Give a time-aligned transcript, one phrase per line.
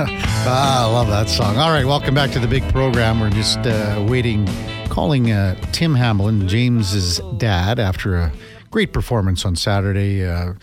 [0.08, 1.58] ah, I love that song.
[1.58, 3.20] All right, welcome back to the big program.
[3.20, 4.48] We're just uh, waiting,
[4.88, 8.32] calling uh, Tim Hamblin, James's dad, after a
[8.70, 10.24] great performance on Saturday.
[10.24, 10.54] Uh,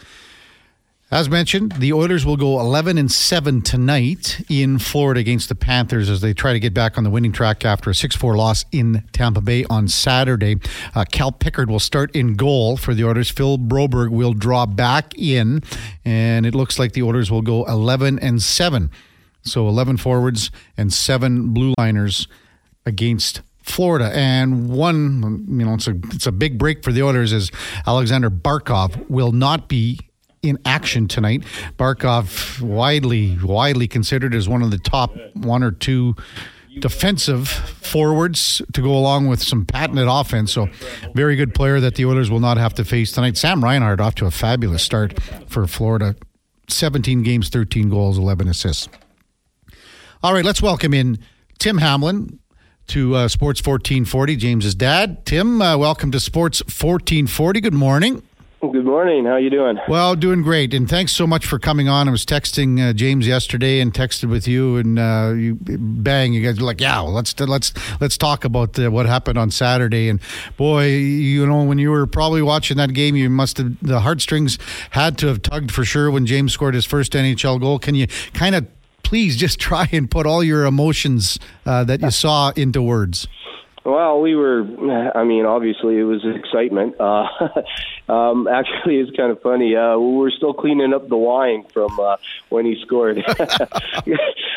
[1.11, 6.09] as mentioned, the Oilers will go 11 and 7 tonight in Florida against the Panthers
[6.09, 8.65] as they try to get back on the winning track after a 6 4 loss
[8.71, 10.55] in Tampa Bay on Saturday.
[10.95, 13.29] Uh, Cal Pickard will start in goal for the Oilers.
[13.29, 15.61] Phil Broberg will draw back in,
[16.03, 18.89] and it looks like the Oilers will go 11 and 7.
[19.47, 22.27] So 11 forwards and 7 blue liners
[22.85, 24.11] against Florida.
[24.13, 27.51] And one, you know, it's a, it's a big break for the Oilers as
[27.85, 29.99] Alexander Barkov will not be
[30.41, 31.43] in action tonight.
[31.77, 36.15] Barkov widely widely considered as one of the top one or two
[36.79, 40.53] defensive forwards to go along with some patented offense.
[40.53, 40.69] So,
[41.13, 43.35] very good player that the Oilers will not have to face tonight.
[43.35, 46.15] Sam Reinhart off to a fabulous start for Florida.
[46.69, 48.89] 17 games, 13 goals, 11 assists.
[50.23, 51.19] All right, let's welcome in
[51.59, 52.39] Tim Hamblin
[52.87, 55.23] to uh, Sports 1440, James's dad.
[55.27, 57.61] Tim, uh, welcome to Sports 1440.
[57.61, 58.23] Good morning.
[58.59, 59.25] Good morning.
[59.25, 59.77] How you doing?
[59.87, 62.07] Well, doing great, and thanks so much for coming on.
[62.07, 66.41] I was texting uh, James yesterday and texted with you, and uh, you bang, you
[66.41, 70.09] guys are like, yeah, well, let's let's let's talk about uh, what happened on Saturday.
[70.09, 70.19] And
[70.57, 74.57] boy, you know, when you were probably watching that game, you must have the heartstrings
[74.89, 77.77] had to have tugged for sure when James scored his first NHL goal.
[77.77, 78.65] Can you kind of
[79.07, 83.27] please just try and put all your emotions uh, that you saw into words?
[83.85, 84.63] Well, we were.
[85.15, 86.95] I mean, obviously, it was excitement.
[86.99, 87.25] Uh,
[88.11, 89.77] um, actually, it's kind of funny.
[89.77, 92.17] Uh, we were still cleaning up the wine from uh,
[92.49, 93.19] when he scored.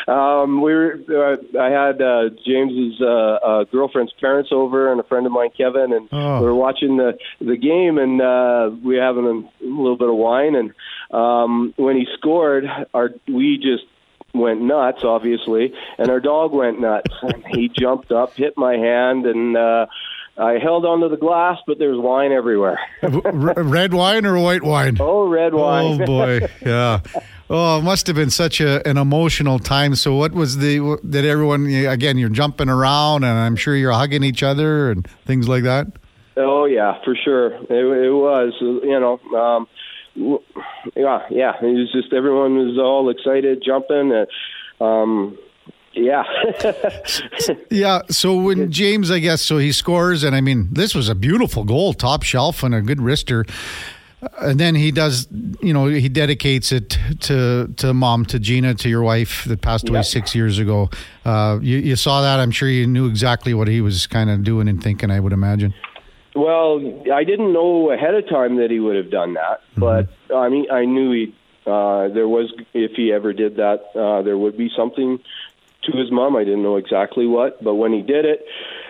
[0.09, 0.99] um, we were.
[1.07, 5.51] Uh, I had uh, James's uh, uh, girlfriend's parents over, and a friend of mine,
[5.55, 6.39] Kevin, and Oh.
[6.41, 10.15] we were watching the the game, and uh, we were having a little bit of
[10.15, 10.55] wine.
[10.55, 10.73] And
[11.11, 13.85] um, when he scored, our we just
[14.33, 17.13] went nuts, obviously, and our dog went nuts.
[17.21, 19.87] And he jumped up, hit my hand, and uh,
[20.37, 22.79] I held onto the glass, but there was wine everywhere.
[23.01, 24.97] red wine or white wine?
[24.99, 26.01] Oh, red wine.
[26.01, 27.01] Oh boy, yeah.
[27.49, 29.95] Oh, it must have been such a, an emotional time.
[29.95, 30.97] So, what was the?
[31.03, 32.17] that everyone again?
[32.17, 35.87] You're jumping around, and I'm sure you're hugging each other and things like that.
[36.37, 37.53] Oh yeah, for sure.
[37.53, 39.67] It, it was, you know, um,
[40.15, 41.53] yeah, yeah.
[41.61, 44.11] It was just everyone was all excited, jumping.
[44.79, 45.37] Uh, um,
[45.93, 46.23] yeah.
[47.69, 48.01] Yeah.
[48.09, 51.63] So when James, I guess, so he scores, and I mean, this was a beautiful
[51.63, 53.49] goal, top shelf, and a good wrister.
[54.39, 55.27] And then he does,
[55.61, 59.89] you know, he dedicates it to to mom, to Gina, to your wife that passed
[59.89, 60.05] away Yep.
[60.05, 60.89] six years ago.
[61.25, 62.39] Uh, you, you saw that.
[62.39, 65.09] I'm sure you knew exactly what he was kind of doing and thinking.
[65.09, 65.73] I would imagine.
[66.33, 66.79] Well,
[67.13, 70.71] I didn't know ahead of time that he would have done that, but I mean,
[70.71, 71.35] I knew he.
[71.63, 75.19] Uh, there was, if he ever did that, uh, there would be something
[75.83, 76.35] to his mom.
[76.35, 78.45] I didn't know exactly what, but when he did it,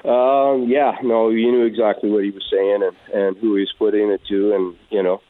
[0.07, 3.74] um, yeah, no, you knew exactly what he was saying and and who he was
[3.78, 5.22] putting it to, and you know,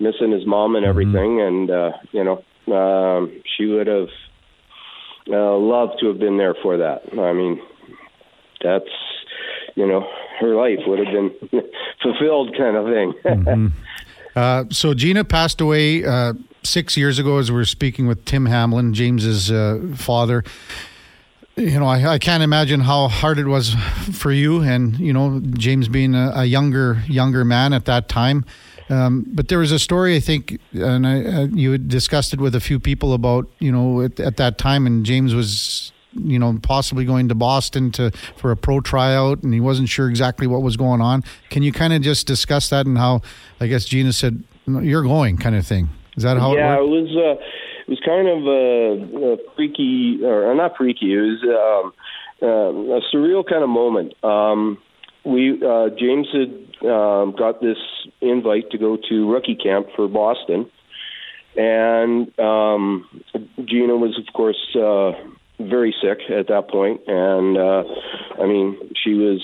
[0.00, 2.42] missing his mom and everything, and uh, you know,
[2.74, 4.08] um, she would have
[5.30, 7.02] uh, loved to have been there for that.
[7.18, 7.60] I mean,
[8.62, 8.90] that's
[9.76, 10.08] you know
[10.40, 11.30] her life would have been
[12.02, 13.72] fulfilled kind of thing
[14.36, 18.46] Uh, so Gina passed away uh, six years ago, as we were speaking with Tim
[18.46, 20.44] Hamblin, James's uh, father.
[21.56, 23.74] You know, I, I can't imagine how hard it was
[24.12, 28.44] for you, and you know, James being a, a younger younger man at that time.
[28.88, 32.40] Um, but there was a story, I think, and I, uh, you had discussed it
[32.40, 36.38] with a few people about, you know, at, at that time, and James was, you
[36.38, 40.46] know, possibly going to Boston to for a pro tryout, and he wasn't sure exactly
[40.46, 41.24] what was going on.
[41.50, 43.22] Can you kind of just discuss that and how,
[43.60, 45.88] I guess Gina said, "You're going," kind of thing.
[46.16, 47.42] Is that how yeah, it it was uh,
[47.86, 51.14] it was kind of a, a freaky, or not freaky.
[51.14, 51.92] It was um,
[52.42, 54.14] uh, a surreal kind of moment.
[54.24, 54.78] Um,
[55.24, 57.78] we uh, James had um, got this
[58.20, 60.70] invite to go to rookie camp for Boston,
[61.56, 63.08] and um,
[63.64, 65.12] Gina was, of course, uh,
[65.68, 67.84] very sick at that point, and uh,
[68.40, 69.42] I mean, she was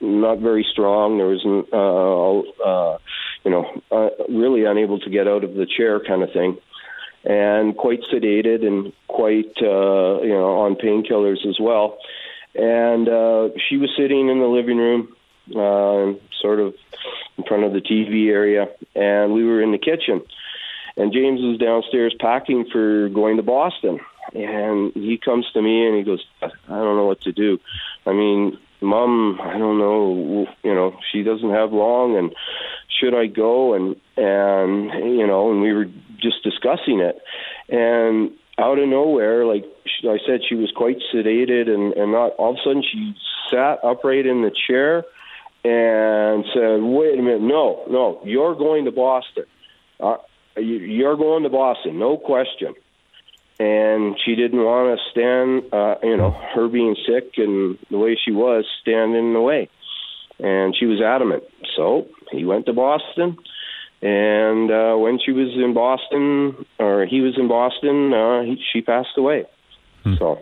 [0.00, 1.18] not very strong.
[1.18, 2.98] There was, uh, uh,
[3.44, 6.58] you know, uh, really unable to get out of the chair, kind of thing,
[7.24, 11.98] and quite sedated and quite, uh, you know, on painkillers as well.
[12.54, 15.14] And uh, she was sitting in the living room,
[15.50, 16.74] uh, sort of
[17.36, 20.22] in front of the TV area, and we were in the kitchen.
[20.96, 24.00] And James was downstairs packing for going to Boston.
[24.34, 27.58] And he comes to me and he goes, I don't know what to do.
[28.06, 32.34] I mean, mom, I don't know, you know, she doesn't have long and
[33.00, 35.86] should I go and and you know, and we were
[36.20, 37.18] just discussing it.
[37.68, 39.64] And out of nowhere, like
[40.04, 43.14] I said she was quite sedated, and and not all of a sudden she
[43.50, 45.04] sat upright in the chair
[45.64, 49.44] and said, "Wait a minute, no, no, you're going to Boston.
[50.00, 50.16] Uh,
[50.56, 52.74] you're going to Boston, no question."
[53.58, 58.18] And she didn't want to stand, uh, you know, her being sick and the way
[58.22, 59.70] she was, standing in the way.
[60.38, 61.44] And she was adamant.
[61.74, 63.38] So he went to Boston
[64.02, 68.82] and uh, when she was in Boston, or he was in Boston, uh, he, she
[68.82, 69.44] passed away.
[70.04, 70.14] Hmm.
[70.18, 70.38] So.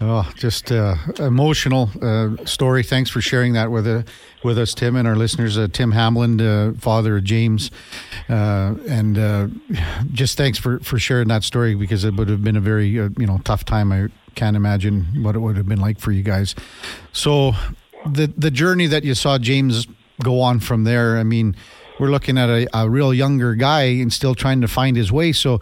[0.00, 2.82] Oh, just uh, emotional uh, story.
[2.82, 4.02] Thanks for sharing that with uh,
[4.42, 5.56] with us, Tim, and our listeners.
[5.56, 7.70] Uh, Tim Hamblin, uh, father of James,
[8.28, 9.60] uh, and
[10.12, 13.10] just thanks for, for sharing that story because it would have been a very you
[13.18, 13.92] know tough time.
[13.92, 16.54] I can't imagine what it would have been like for you guys.
[17.12, 17.52] So,
[18.04, 19.86] the the journey that you saw James
[20.22, 21.18] go on from there.
[21.18, 21.56] I mean,
[21.98, 25.32] we're looking at a, a real younger guy and still trying to find his way.
[25.32, 25.60] So,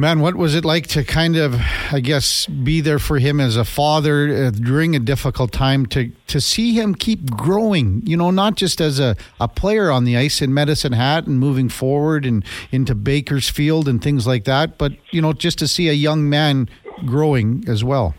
[0.00, 1.60] man, what was it like to kind of,
[1.92, 6.10] I guess, be there for him as a father uh, during a difficult time to
[6.28, 8.02] to see him keep growing?
[8.04, 11.38] You know, not just as a, a player on the ice in Medicine Hat and
[11.38, 15.88] moving forward and into Bakersfield and things like that, but you know, just to see
[15.88, 16.68] a young man
[17.04, 18.14] growing as well.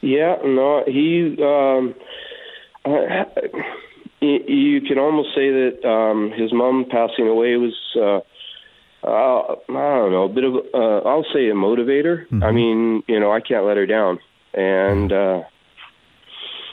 [0.00, 1.36] Yeah, no, he.
[1.40, 1.94] Um,
[4.20, 8.20] you can almost say that um, his mom passing away was, uh,
[9.04, 12.26] uh, I don't know, a bit of, uh, I'll say a motivator.
[12.26, 12.42] Mm-hmm.
[12.42, 14.20] I mean, you know, I can't let her down.
[14.54, 15.42] And uh,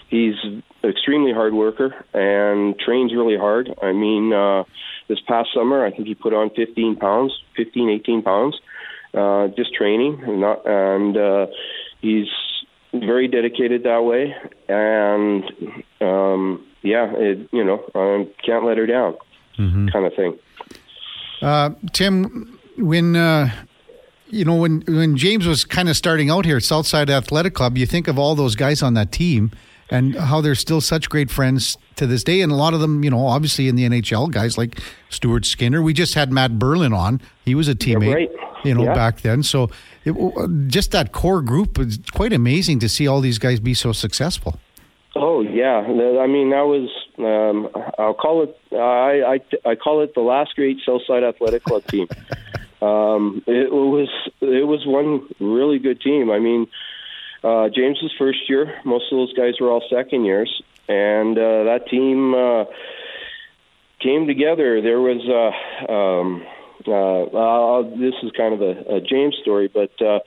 [0.09, 0.35] he's
[0.83, 3.69] extremely hard worker and trains really hard.
[3.81, 4.63] I mean, uh,
[5.07, 8.59] this past summer, I think he put on 15 pounds, 15, 18 pounds,
[9.13, 10.21] uh, just training.
[10.23, 11.47] And, not, and uh,
[12.01, 12.27] he's
[12.93, 14.35] very dedicated that way.
[14.67, 15.43] And,
[16.01, 19.15] um, yeah, it, you know, I can't let her down,
[19.57, 19.87] mm-hmm.
[19.89, 20.37] kind of thing.
[21.41, 23.51] Uh, Tim, when uh,
[24.27, 27.77] you know when when James was kind of starting out here at Southside Athletic Club,
[27.77, 29.51] you think of all those guys on that team
[29.91, 33.03] and how they're still such great friends to this day, and a lot of them,
[33.03, 35.81] you know, obviously in the NHL, guys like Stuart Skinner.
[35.81, 38.13] We just had Matt Berlin on; he was a teammate.
[38.13, 38.29] Right.
[38.65, 38.93] You know, yeah.
[38.93, 39.41] back then.
[39.41, 39.69] So,
[40.03, 40.13] it,
[40.67, 44.59] just that core group is quite amazing to see all these guys be so successful.
[45.15, 46.89] Oh yeah, I mean that was
[47.19, 51.85] um, I'll call it I, I I call it the last great Southside Athletic Club
[51.87, 52.07] team.
[52.81, 54.09] um, it was
[54.41, 56.31] it was one really good team.
[56.31, 56.67] I mean,
[57.43, 61.87] uh, James's first year, most of those guys were all second years, and uh, that
[61.89, 62.65] team uh,
[63.99, 64.81] came together.
[64.81, 66.45] There was uh, um,
[66.87, 70.19] uh, this is kind of a, a James story, but uh,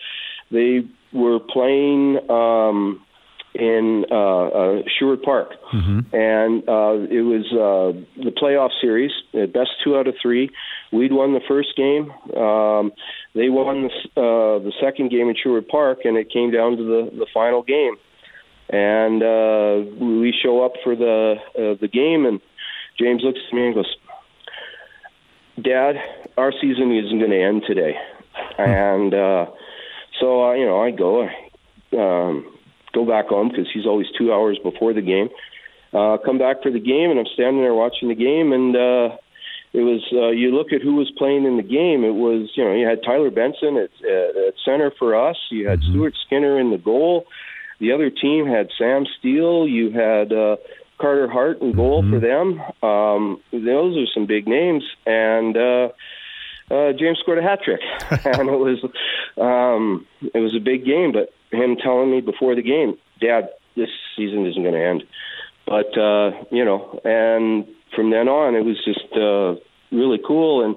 [0.51, 2.19] they were playing.
[2.31, 3.05] Um,
[3.55, 6.15] in uh, uh, Sherwood Park, mm-hmm.
[6.15, 10.49] and uh, it was uh, the playoff series, best two out of three.
[10.91, 12.11] We'd won the first game.
[12.37, 12.93] Um,
[13.35, 16.83] they won the, uh, the second game in Sherwood Park, and it came down to
[16.83, 17.97] the, the final game.
[18.71, 22.41] And uh, we show up for the uh, the game, and
[22.99, 23.97] James looks at me and goes,
[25.63, 25.97] "Dad,
[26.39, 27.97] our season isn't going to end today."
[28.59, 28.63] Mm-hmm.
[28.63, 29.47] And uh,
[30.21, 31.29] so, uh, you know, I go.
[31.99, 32.52] Um,
[32.93, 35.29] go back home because he's always two hours before the game.
[35.93, 39.17] Uh, come back for the game, and I'm standing there watching the game, and uh,
[39.73, 42.05] it was uh, you look at who was playing in the game.
[42.05, 45.37] It was you know you had Tyler Benson at, at, at center for us.
[45.51, 45.93] You had mm-hmm.
[45.93, 47.27] Stuart Skinner in the goal.
[47.79, 49.67] The other team had Sam Steele.
[49.67, 50.57] You had uh,
[50.99, 52.13] Carter Hart in goal mm-hmm.
[52.13, 52.61] for them.
[52.83, 55.89] Um, those are some big names, and uh,
[56.71, 57.81] uh, James scored a hat trick,
[58.25, 58.83] and it was
[59.37, 61.13] um, it was a big game.
[61.13, 65.05] But him telling me before the game, Dad, this season isn't going to end.
[65.67, 69.55] But uh, you know, and from then on, it was just uh,
[69.95, 70.77] really cool and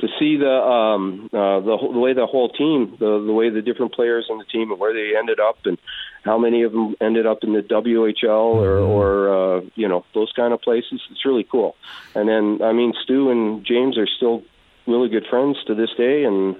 [0.00, 3.62] to see the um, uh, the, the way the whole team, the the way the
[3.62, 5.78] different players in the team and where they ended up, and
[6.24, 8.90] how many of them ended up in the WHL or mm-hmm.
[8.90, 11.00] or uh, you know those kind of places.
[11.10, 11.76] It's really cool.
[12.14, 14.42] And then I mean, Stu and James are still
[14.86, 16.56] really good friends to this day, and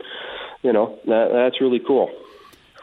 [0.62, 2.11] you know that that's really cool.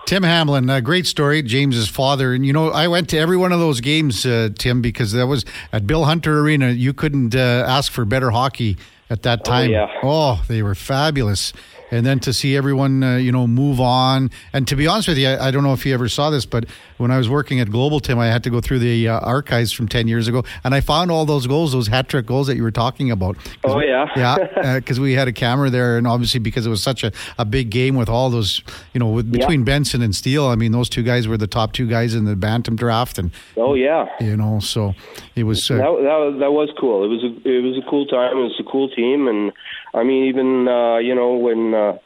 [0.08, 1.42] Tim Hamblin, a great story.
[1.42, 4.82] James's father, and you know, I went to every one of those games, uh, Tim,
[4.82, 6.70] because that was at Bill Hunter Arena.
[6.70, 8.78] You couldn't uh, ask for better hockey
[9.10, 9.70] at that oh, time.
[9.70, 10.00] Oh, yeah.
[10.04, 11.52] oh they were fabulous
[11.92, 14.30] and then to see everyone, uh, you know, move on.
[14.54, 16.46] And to be honest with you, I, I, don't know if you ever saw this,
[16.46, 16.66] but
[16.98, 19.72] when I was working at Global Tim, I had to go through the uh, archives
[19.72, 22.56] from 10 years ago, and I found all those goals, those hat trick goals that
[22.56, 23.38] you were talking about.
[23.64, 24.08] Oh, yeah.
[24.16, 27.12] yeah, because uh, we had a camera there, and obviously because it was such a,
[27.38, 28.62] a big game with all those,
[28.94, 29.66] you know, with, between yeah.
[29.66, 32.36] Benson and Steele, I mean, those two guys were the top two guys in the
[32.36, 33.18] Bantam draft.
[33.18, 34.08] and Oh, yeah.
[34.20, 34.94] You know, so
[35.36, 35.70] it was.
[35.70, 37.04] Uh, that, that, that was cool.
[37.04, 38.38] It was, a, it was a cool time.
[38.38, 39.28] It was a cool team.
[39.28, 39.52] And
[39.98, 41.98] I mean, even, uh, you know, when, uh,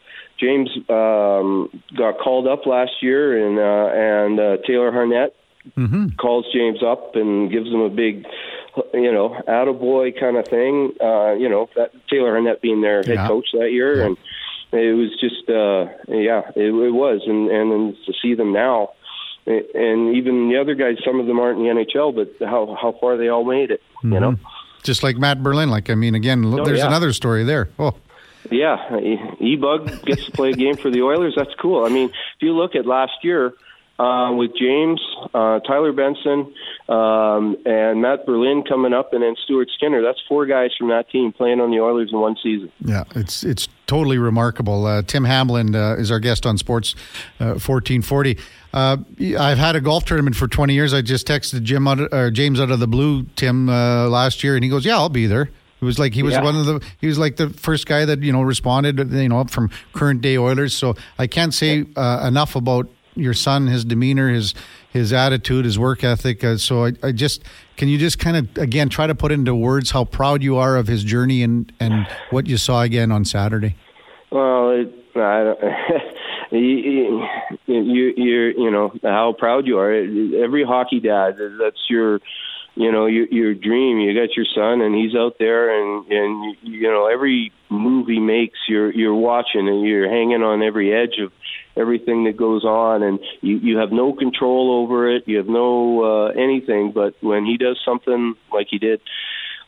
[0.41, 5.33] James um, got called up last year, and uh, and uh, Taylor Harnett
[5.77, 6.15] mm-hmm.
[6.19, 8.25] calls James up and gives him a big,
[8.93, 10.93] you know, attaboy kind of thing.
[10.99, 13.27] Uh, you know, that Taylor Harnett being their head yeah.
[13.27, 14.05] coach that year, yeah.
[14.07, 14.17] and
[14.71, 18.93] it was just, uh, yeah, it, it was, and and then to see them now
[19.45, 22.95] and even the other guys, some of them aren't in the NHL, but how how
[23.01, 24.13] far they all made it, mm-hmm.
[24.13, 24.35] you know.
[24.83, 26.87] Just like Matt Berlin, like I mean, again, oh, there's yeah.
[26.87, 27.69] another story there.
[27.77, 27.95] Oh,
[28.49, 28.97] yeah,
[29.39, 31.33] E Bug gets to play a game for the Oilers.
[31.35, 31.85] That's cool.
[31.85, 33.53] I mean, if you look at last year,
[33.99, 34.99] uh, with James,
[35.33, 36.53] uh, Tyler Benson,
[36.89, 40.01] um, and Matt Berlin coming up, and then Stuart Skinner.
[40.01, 42.71] That's four guys from that team playing on the Oilers in one season.
[42.83, 44.85] Yeah, it's it's totally remarkable.
[44.85, 46.95] Uh, Tim Hamblin uh, is our guest on Sports
[47.39, 48.37] 1440.
[48.73, 48.97] Uh, uh,
[49.37, 50.93] I've had a golf tournament for 20 years.
[50.93, 54.63] I just texted Jim out, or James out of the blue, Tim, last year, and
[54.63, 55.49] he goes, "Yeah, I'll be there."
[55.81, 56.43] It was like he was yeah.
[56.43, 59.43] one of the he was like the first guy that you know responded you know
[59.43, 60.73] from current day Oilers.
[60.73, 64.53] So I can't say uh, enough about your son, his demeanor, his
[64.89, 66.43] his attitude, his work ethic.
[66.43, 67.43] Uh, so I, I just
[67.77, 70.77] can you just kind of again try to put into words how proud you are
[70.77, 73.75] of his journey and and what you saw again on Saturday.
[74.31, 75.59] Well, it, I don't,
[76.51, 77.27] you,
[77.67, 79.91] you you you know how proud you are.
[79.91, 82.19] Every hockey dad, that's your
[82.75, 83.99] you know your your dream.
[83.99, 88.19] You got your son and he's out there and and you know every move he
[88.19, 91.31] makes you're you're watching and you're hanging on every edge of
[91.75, 95.27] everything that goes on and you you have no control over it.
[95.27, 99.01] You have no uh anything but when he does something like he did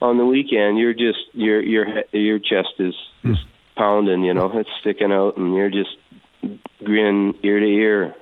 [0.02, 2.94] on the weekend you're just your your your chest is
[3.24, 3.36] mm.
[3.78, 5.96] pounding you know it's sticking out and you're just
[6.84, 8.16] grinning ear to ear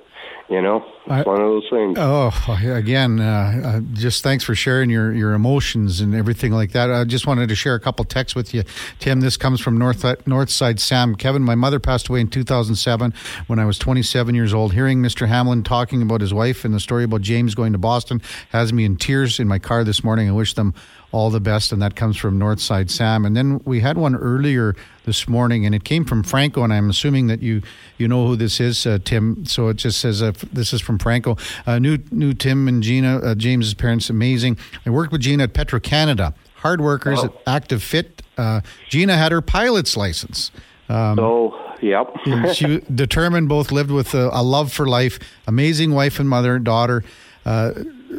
[0.52, 1.96] you know, it's I, one of those things.
[1.98, 2.30] Oh,
[2.60, 6.90] again, uh, uh, just thanks for sharing your, your emotions and everything like that.
[6.90, 8.62] I just wanted to share a couple texts with you,
[8.98, 9.20] Tim.
[9.20, 11.14] This comes from North Northside Sam.
[11.14, 13.14] Kevin, my mother passed away in 2007
[13.46, 14.74] when I was 27 years old.
[14.74, 15.26] Hearing Mr.
[15.26, 18.84] Hamblin talking about his wife and the story about James going to Boston has me
[18.84, 20.28] in tears in my car this morning.
[20.28, 20.74] I wish them
[21.12, 21.72] all the best.
[21.72, 23.24] And that comes from Northside Sam.
[23.24, 26.64] And then we had one earlier this morning, and it came from Franco.
[26.64, 27.62] And I'm assuming that you
[27.98, 29.44] you know who this is, uh, Tim.
[29.44, 31.36] So it just says uh, this is from Franco.
[31.66, 34.58] Uh, new new Tim and Gina, uh, James's parents, amazing.
[34.84, 36.34] I worked with Gina at Petro Canada.
[36.56, 37.34] Hard workers, oh.
[37.46, 38.22] active, fit.
[38.38, 40.50] Uh, Gina had her pilot's license.
[40.88, 42.14] Um, oh, yep.
[42.54, 46.64] she determined, both lived with a, a, love for life, amazing wife and mother, and
[46.64, 47.02] daughter.
[47.44, 47.72] Uh,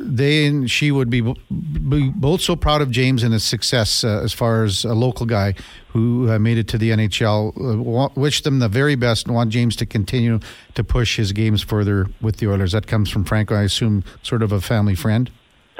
[0.03, 4.21] they and she would be, be, both so proud of James and his success uh,
[4.23, 5.55] as far as a local guy
[5.89, 7.55] who uh, made it to the NHL.
[7.57, 10.39] Uh, want, wish them the very best and want James to continue
[10.75, 12.73] to push his games further with the Oilers.
[12.73, 15.29] That comes from Franco, I assume, sort of a family friend.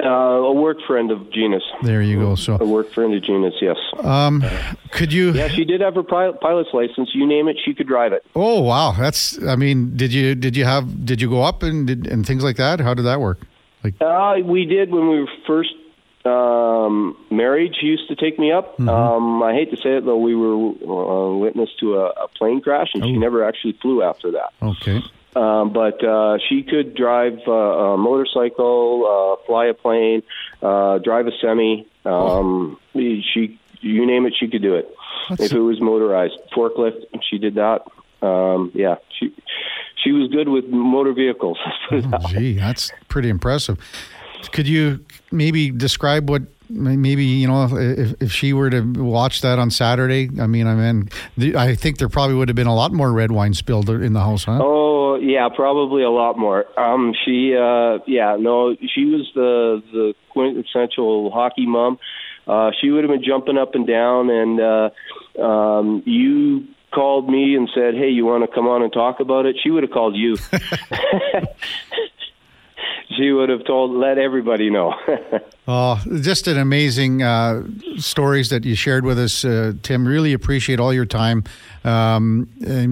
[0.02, 1.62] Uh, a work friend of Gina's.
[1.82, 2.34] There you go.
[2.34, 3.54] So a work friend of Gina's.
[3.60, 3.76] Yes.
[4.02, 4.44] Um,
[4.90, 5.32] could you?
[5.32, 7.10] Yeah, she did have her pilot's license.
[7.14, 8.26] You name it, she could drive it.
[8.34, 9.40] Oh wow, that's.
[9.44, 12.42] I mean, did you did you have did you go up and did, and things
[12.42, 12.80] like that?
[12.80, 13.38] How did that work?
[13.84, 15.74] Like, uh, we did when we were first
[16.24, 17.74] um, married.
[17.78, 18.72] She used to take me up.
[18.78, 18.88] Mm-hmm.
[18.88, 22.62] Um, I hate to say it though, we were uh, witness to a, a plane
[22.62, 23.06] crash, and oh.
[23.06, 24.52] she never actually flew after that.
[24.62, 25.02] Okay.
[25.36, 30.22] Um, but uh, she could drive uh, a motorcycle, uh, fly a plane,
[30.62, 31.86] uh, drive a semi.
[32.04, 32.78] Um, oh.
[32.94, 34.94] She, you name it, she could do it.
[35.28, 37.82] That's if it was motorized, forklift, she did that.
[38.22, 39.34] Um, yeah, she
[40.04, 41.58] she was good with motor vehicles.
[41.90, 43.78] oh, gee, that's pretty impressive.
[44.52, 49.58] Could you maybe describe what maybe you know if, if she were to watch that
[49.58, 50.28] on Saturday?
[50.38, 51.08] I mean, I mean,
[51.56, 54.20] I think there probably would have been a lot more red wine spilled in the
[54.20, 54.60] house, huh?
[54.62, 56.64] Oh yeah, probably a lot more.
[56.78, 61.98] Um, she, uh, yeah, no, she was the the quintessential hockey mom.
[62.46, 67.56] Uh, she would have been jumping up and down, and uh, um, you called me
[67.56, 69.92] and said, "Hey, you want to come on and talk about it?" She would have
[69.92, 70.36] called you.
[73.16, 74.94] she would have told, let everybody know.
[75.66, 77.62] oh, just an amazing uh,
[77.96, 80.06] stories that you shared with us, uh, Tim.
[80.06, 81.44] Really appreciate all your time.
[81.84, 82.48] Um,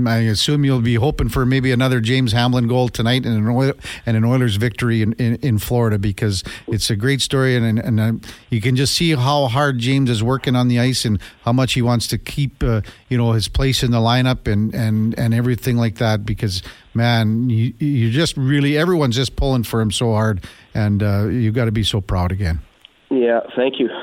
[0.07, 3.73] I assume you'll be hoping for maybe another James Hamblin goal tonight and an, Oil-
[4.05, 7.79] and an Oilers victory in, in, in, Florida because it's a great story and, and,
[7.79, 11.19] and uh, you can just see how hard James is working on the ice and
[11.43, 14.75] how much he wants to keep uh, you know his place in the lineup and,
[14.75, 16.63] and, and everything like that because
[16.95, 21.55] man, you, you just really everyone's just pulling for him so hard, and uh, you've
[21.55, 22.61] got to be so proud again.
[23.11, 23.89] Yeah, thank you.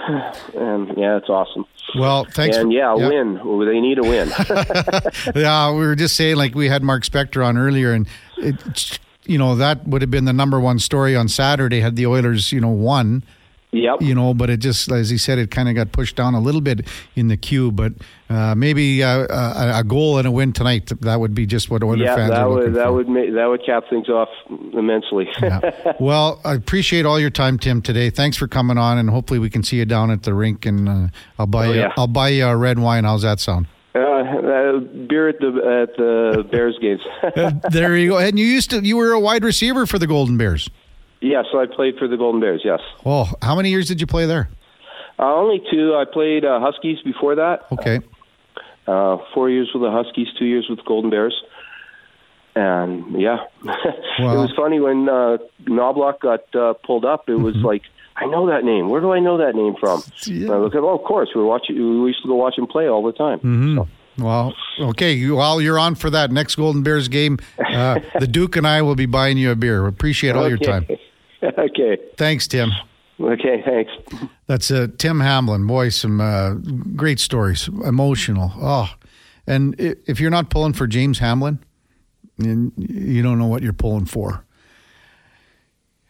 [0.56, 1.66] And yeah, it's awesome.
[1.98, 2.58] Well, thanks.
[2.58, 3.66] And for, yeah, yeah, win.
[3.66, 4.30] They need a win.
[5.36, 8.08] yeah, we were just saying like we had Mark Spector on earlier, and
[8.38, 12.06] it, you know that would have been the number one story on Saturday had the
[12.06, 13.24] Oilers, you know, won
[13.72, 14.02] Yep.
[14.02, 16.40] You know, but it just, as he said, it kind of got pushed down a
[16.40, 17.72] little bit in the queue.
[17.72, 17.94] But
[18.28, 20.92] uh, maybe uh, a, a, goal and a win tonight.
[21.02, 22.94] That would be just what Oilers yeah, fans that are would looking that for.
[22.94, 24.30] would make, that would cap things off
[24.74, 25.28] immensely.
[25.42, 25.94] yeah.
[26.00, 27.82] Well, I appreciate all your time, Tim.
[27.84, 30.66] Today, thanks for coming on, and hopefully we can see you down at the rink,
[30.66, 31.08] and uh,
[31.38, 31.80] I'll buy Oh, you.
[31.82, 31.94] yeah.
[31.96, 33.04] I'll buy you a red wine.
[33.04, 33.68] How's that sound?
[33.94, 37.02] Uh, uh, beer at the at the Bears games.
[37.36, 38.18] Uh, there you go.
[38.18, 40.70] And you used to you were a wide receiver for the Golden Bears.
[41.22, 42.62] Yes, I played for the Golden Bears.
[42.64, 44.50] Yes, Well, how many years did you play there?
[45.20, 45.96] uh, only two.
[45.96, 47.66] I played uh, Huskies before that.
[47.72, 48.00] Okay.
[48.88, 51.36] Uh, four years with the Huskies, two years with the Golden Bears.
[52.56, 57.30] And yeah, it was funny when uh, Knobloch got uh, pulled up.
[57.30, 57.84] It was like,
[58.16, 58.90] I know that name.
[58.90, 60.02] Where do I know that name from?
[60.26, 60.52] Yeah.
[60.52, 61.76] I look at, oh, of course, we were watching.
[62.02, 63.40] We used to go watch him play all the time.
[63.40, 64.24] Mm-hmm.
[64.24, 65.14] Well, okay.
[65.14, 68.82] you- While you're on for that next Golden Bears game, uh, the Duke and I
[68.82, 69.86] will be buying you a beer.
[69.86, 70.88] Appreciate all your time.
[71.58, 71.98] okay.
[72.18, 72.72] Thanks, Tim.
[73.20, 73.64] Okay.
[73.66, 73.92] Thanks.
[74.48, 75.68] That's uh, Tim Hamblin.
[75.68, 76.54] Boy, some uh,
[76.96, 77.68] great stories.
[77.68, 78.52] Emotional.
[78.56, 78.94] Oh,
[79.46, 81.60] and if you're not pulling for James Hamblin,
[82.38, 84.46] then you don't know what you're pulling for.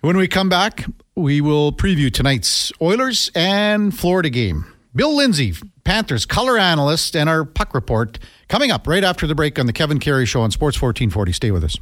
[0.02, 4.66] When we come back, we will preview tonight's Oilers and Florida game.
[4.96, 9.60] Bill Lindsay, Panthers color analyst, and our puck report coming up right after the break
[9.60, 11.32] on the Kevin Karius Show on Sports 1440.
[11.34, 11.78] Stay with us.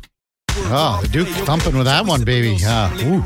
[0.69, 2.57] Oh, the Duke thumping with that one, baby.
[2.63, 3.23] Ooh.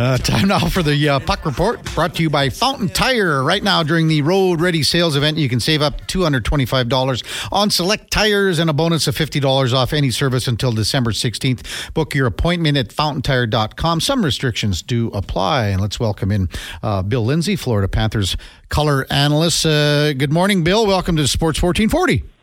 [0.00, 3.42] Uh, time now for the uh, puck report brought to you by Fountain Tire.
[3.44, 8.10] Right now, during the Road Ready sales event, you can save up $225 on select
[8.10, 11.92] tires and a bonus of $50 off any service until December 16th.
[11.92, 14.00] Book your appointment at fountaintire.com.
[14.00, 15.66] Some restrictions do apply.
[15.66, 16.48] And let's welcome in
[16.82, 18.38] uh, Bill Lindsay, Florida Panthers
[18.70, 19.66] color analyst.
[19.66, 20.86] Uh, good morning, Bill.
[20.86, 22.39] Welcome to Sports 1440.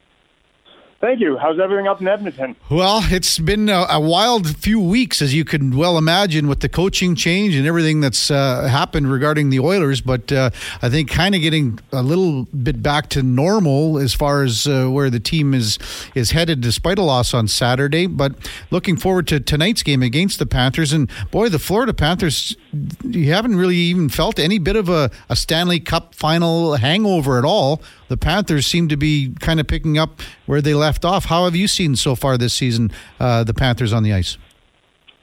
[0.99, 1.37] Thank you.
[1.37, 2.55] How's everything up in Edmonton?
[2.71, 6.69] Well, it's been a, a wild few weeks, as you can well imagine, with the
[6.69, 10.01] coaching change and everything that's uh, happened regarding the Oilers.
[10.01, 10.49] But uh,
[10.81, 14.87] I think kind of getting a little bit back to normal as far as uh,
[14.87, 15.77] where the team is
[16.15, 18.07] is headed, despite a loss on Saturday.
[18.07, 18.33] But
[18.71, 22.57] looking forward to tonight's game against the Panthers, and boy, the Florida Panthers,
[23.03, 27.45] you haven't really even felt any bit of a, a Stanley Cup final hangover at
[27.45, 27.83] all.
[28.07, 31.25] The Panthers seem to be kind of picking up where they left off.
[31.25, 34.37] How have you seen so far this season uh, the Panthers on the ice?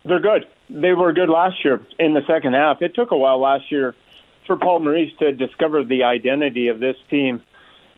[0.04, 0.46] They're good.
[0.68, 2.82] They were good last year in the second half.
[2.82, 3.94] It took a while last year
[4.46, 7.42] for Paul Maurice to discover the identity of this team.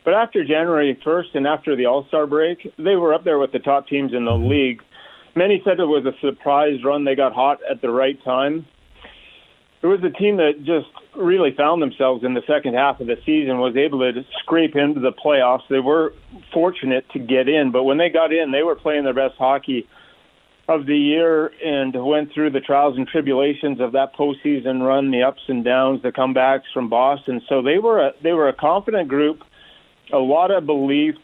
[0.05, 3.51] But after January 1st and after the All Star break, they were up there with
[3.51, 4.81] the top teams in the league.
[5.35, 7.03] Many said it was a surprise run.
[7.03, 8.65] They got hot at the right time.
[9.87, 13.17] It was a team that just really found themselves in the second half of the
[13.25, 15.61] season, was able to scrape into the playoffs.
[15.69, 16.13] They were
[16.53, 19.87] fortunate to get in, but when they got in, they were playing their best hockey
[20.67, 25.23] of the year and went through the trials and tribulations of that postseason run, the
[25.23, 27.41] ups and downs, the comebacks from Boston.
[27.47, 29.41] So they were a, they were a confident group,
[30.11, 31.15] a lot of belief.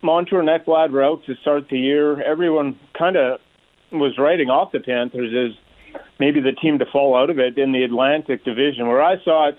[0.00, 2.22] Montour and Ekblad were out to start the year.
[2.22, 3.38] Everyone kind of
[3.92, 5.65] was writing off the Panthers as
[6.18, 9.48] maybe the team to fall out of it in the Atlantic Division, where I saw
[9.48, 9.58] it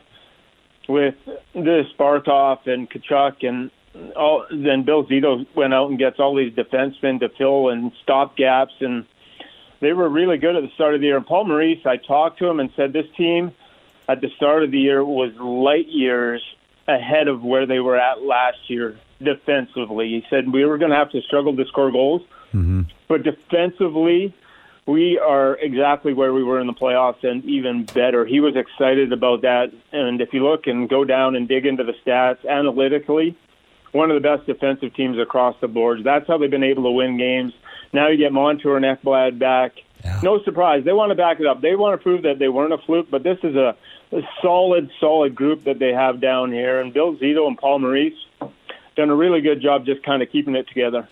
[0.88, 1.16] with
[1.54, 3.72] this Barkov and Tkachuk and
[4.16, 4.46] all.
[4.52, 8.74] Then Bill Zito went out and gets all these defensemen to fill and stop gaps,
[8.80, 9.06] and
[9.80, 11.18] they were really good at the start of the year.
[11.18, 13.52] And Paul Maurice, I talked to him and said this team
[14.08, 16.42] at the start of the year was light years
[16.88, 20.10] ahead of where they were at last year defensively.
[20.10, 22.22] He said we were going to have to struggle to score goals,
[22.54, 22.84] mm-hmm.
[23.08, 24.34] but defensively
[24.88, 28.26] we are exactly where we were in the playoffs and even better.
[28.26, 29.72] He was excited about that.
[29.92, 33.38] And if you look and go down and dig into the stats analytically,
[33.92, 36.04] one of the best defensive teams across the board.
[36.04, 37.54] That's how they've been able to win games.
[37.92, 39.74] Now you get Montour and Ekblad back.
[40.24, 40.86] No surprise.
[40.86, 41.62] They want to back it up.
[41.62, 43.76] They want to prove that they weren't a fluke, but this is a,
[44.12, 46.80] a solid, solid group that they have down here.
[46.80, 48.14] And Bill Zito and Paul Maurice
[48.96, 51.10] done a really good job just kind of keeping it together.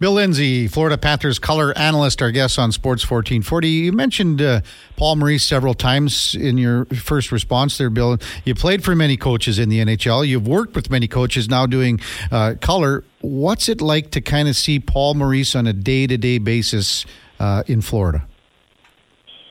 [0.00, 3.68] Bill Lindsay, Florida Panthers color analyst, our guest on Sports 1440.
[3.68, 4.60] You mentioned uh,
[4.96, 8.16] Paul Maurice several times in your first response there, Bill.
[8.44, 10.24] You played for many coaches in the NHL.
[10.24, 11.98] You've worked with many coaches now doing
[12.30, 13.02] uh, color.
[13.22, 17.04] What's it like to kind of see Paul Maurice on a day to day basis
[17.40, 18.24] uh, in Florida?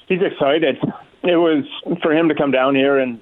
[0.07, 0.77] He's excited.
[1.23, 1.65] It was
[2.01, 3.19] for him to come down here and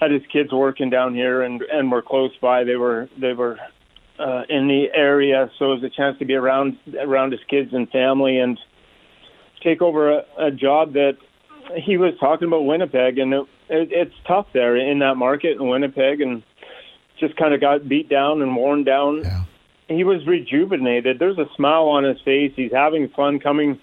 [0.00, 2.64] had his kids working down here and and were close by.
[2.64, 3.58] They were they were
[4.20, 7.72] uh, in the area, so it was a chance to be around around his kids
[7.72, 8.58] and family and
[9.62, 11.16] take over a, a job that
[11.76, 15.68] he was talking about Winnipeg, and it, it, it's tough there in that market in
[15.68, 16.42] Winnipeg, and
[17.18, 19.22] just kind of got beat down and worn down.
[19.22, 19.44] Yeah.
[19.88, 21.18] He was rejuvenated.
[21.18, 22.52] There's a smile on his face.
[22.54, 23.80] He's having fun coming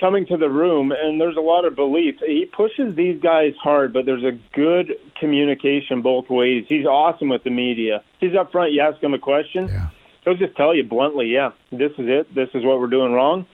[0.00, 2.16] coming to the room, and there's a lot of belief.
[2.26, 6.64] He pushes these guys hard, but there's a good communication both ways.
[6.68, 8.02] He's awesome with the media.
[8.18, 8.72] He's up front.
[8.72, 9.90] You ask him a question, yeah.
[10.24, 12.34] he'll just tell you bluntly, "Yeah, this is it.
[12.34, 13.46] This is what we're doing wrong.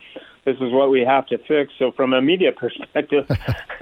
[0.45, 3.29] This is what we have to fix." So, from a media perspective,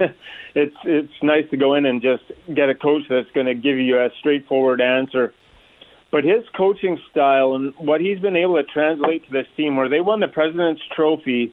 [0.54, 3.78] it's it's nice to go in and just get a coach that's going to give
[3.78, 5.32] you a straightforward answer.
[6.10, 9.88] But his coaching style and what he's been able to translate to this team, where
[9.88, 11.52] they won the President's Trophy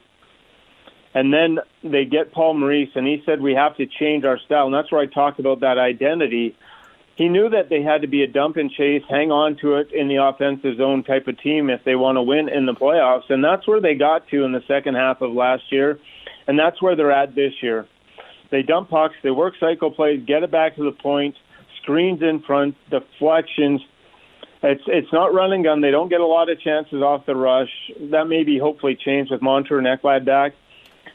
[1.14, 4.66] and then they get Paul Maurice, and he said we have to change our style.
[4.66, 6.56] And that's where I talked about that identity.
[7.14, 9.92] He knew that they had to be a dump and chase, hang on to it
[9.92, 13.30] in the offensive zone type of team if they want to win in the playoffs.
[13.30, 16.00] And that's where they got to in the second half of last year.
[16.48, 17.86] And that's where they're at this year.
[18.50, 21.36] They dump pucks, they work cycle plays, get it back to the point,
[21.80, 23.80] screens in front, deflections.
[24.64, 25.80] It's it's not running gun.
[25.80, 27.70] They don't get a lot of chances off the rush.
[28.10, 30.54] That may be hopefully changed with Montour and Ekblad back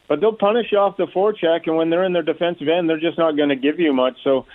[0.09, 2.99] but they'll punish you off the forecheck, and when they're in their defensive end, they're
[2.99, 4.17] just not going to give you much.
[4.23, 4.45] So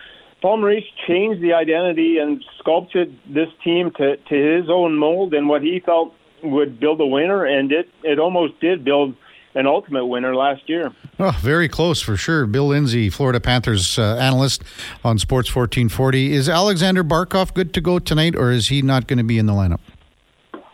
[0.42, 5.48] Paul Maurice changed the identity and sculpted this team to, to his own mold and
[5.48, 6.12] what he felt
[6.42, 9.14] would build a winner, and it, it almost did build
[9.54, 10.92] an ultimate winner last year.
[11.18, 12.44] Oh, very close for sure.
[12.46, 14.64] Bill Lindsay, Florida Panthers uh, analyst
[15.04, 16.32] on Sports 1440.
[16.32, 19.46] Is Alexander Barkov good to go tonight, or is he not going to be in
[19.46, 19.78] the lineup?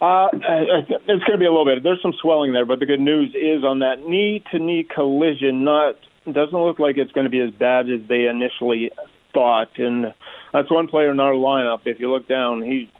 [0.01, 1.83] Uh, it's going to be a little bit.
[1.83, 5.65] There's some swelling there, but the good news is on that knee to knee collision,
[5.65, 8.91] not doesn't look like it's going to be as bad as they initially
[9.33, 9.79] thought.
[9.79, 10.15] And
[10.53, 11.81] that's one player in our lineup.
[11.85, 12.91] If you look down, he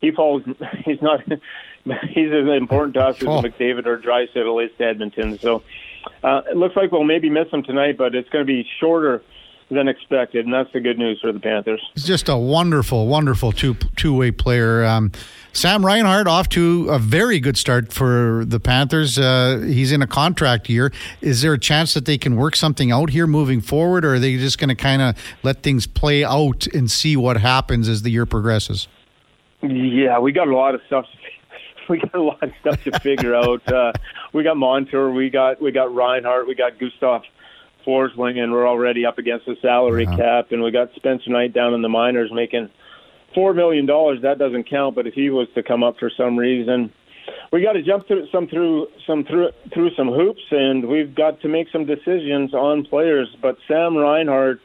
[0.00, 0.42] he falls.
[0.84, 1.20] He's not.
[2.10, 3.40] He's as important to us as oh.
[3.40, 5.38] McDavid or Draisaitl is to Edmonton.
[5.38, 5.62] So
[6.22, 9.22] uh, it looks like we'll maybe miss him tonight, but it's going to be shorter
[9.70, 11.82] than expected, and that's the good news for the Panthers.
[11.94, 14.84] He's just a wonderful, wonderful two two way player.
[14.84, 15.12] Um,
[15.52, 19.18] Sam Reinhart off to a very good start for the Panthers.
[19.18, 20.92] Uh, he's in a contract year.
[21.20, 24.18] Is there a chance that they can work something out here moving forward, or are
[24.18, 28.02] they just going to kind of let things play out and see what happens as
[28.02, 28.88] the year progresses?
[29.62, 31.06] Yeah, we got a lot of stuff.
[31.88, 33.62] We got a lot of stuff to figure out.
[33.72, 33.92] Uh,
[34.34, 37.22] we got Montour, we got we got Reinhart, we got Gustav
[37.88, 40.16] Forsling, and we're already up against the salary uh-huh.
[40.16, 42.68] cap, and we got Spencer Knight down in the minors making
[43.34, 44.20] four million dollars.
[44.20, 46.92] That doesn't count, but if he was to come up for some reason,
[47.50, 51.40] we got to jump through some through some through through some hoops, and we've got
[51.40, 53.34] to make some decisions on players.
[53.40, 54.60] But Sam Reinhart,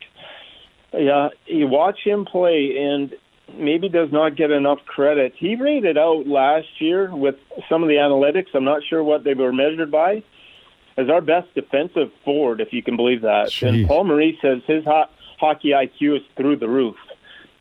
[0.93, 3.13] yeah, you watch him play, and
[3.57, 5.33] maybe does not get enough credit.
[5.37, 7.35] He rated out last year with
[7.69, 8.47] some of the analytics.
[8.53, 10.23] I'm not sure what they were measured by
[10.97, 13.47] as our best defensive forward, if you can believe that.
[13.47, 13.67] Jeez.
[13.67, 16.95] And Paul Maurice says his ho- hockey IQ is through the roof.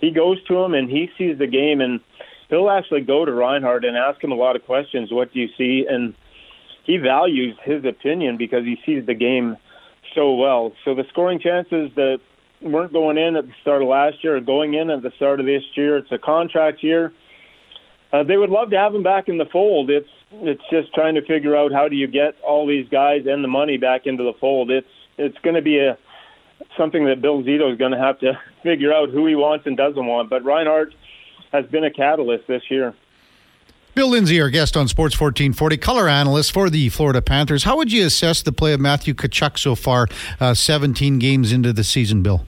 [0.01, 2.01] He goes to him and he sees the game, and
[2.49, 5.13] he'll actually go to Reinhart and ask him a lot of questions.
[5.13, 5.87] What do you see?
[5.89, 6.15] And
[6.85, 9.57] he values his opinion because he sees the game
[10.15, 10.73] so well.
[10.85, 12.21] So the scoring chances that
[12.61, 15.41] weren't going in at the start of last year are going in at the start
[15.41, 15.97] of this year.
[15.97, 17.13] It's a contract year.
[18.13, 19.91] Uh, they would love to have him back in the fold.
[19.91, 23.43] It's it's just trying to figure out how do you get all these guys and
[23.43, 24.71] the money back into the fold.
[24.71, 24.87] It's
[25.19, 25.99] it's going to be a
[26.77, 29.77] something that Bill Zito is going to have to figure out who he wants and
[29.77, 30.31] doesn't want.
[30.31, 30.95] But Reinhart
[31.53, 32.95] has been a catalyst this year.
[33.95, 37.65] Bill Lindsay, our guest on Sports 1440, color analyst for the Florida Panthers.
[37.65, 40.09] How would you assess the play of Matthew Tkachuk so far,
[40.41, 42.47] uh, 17 games into the season, Bill?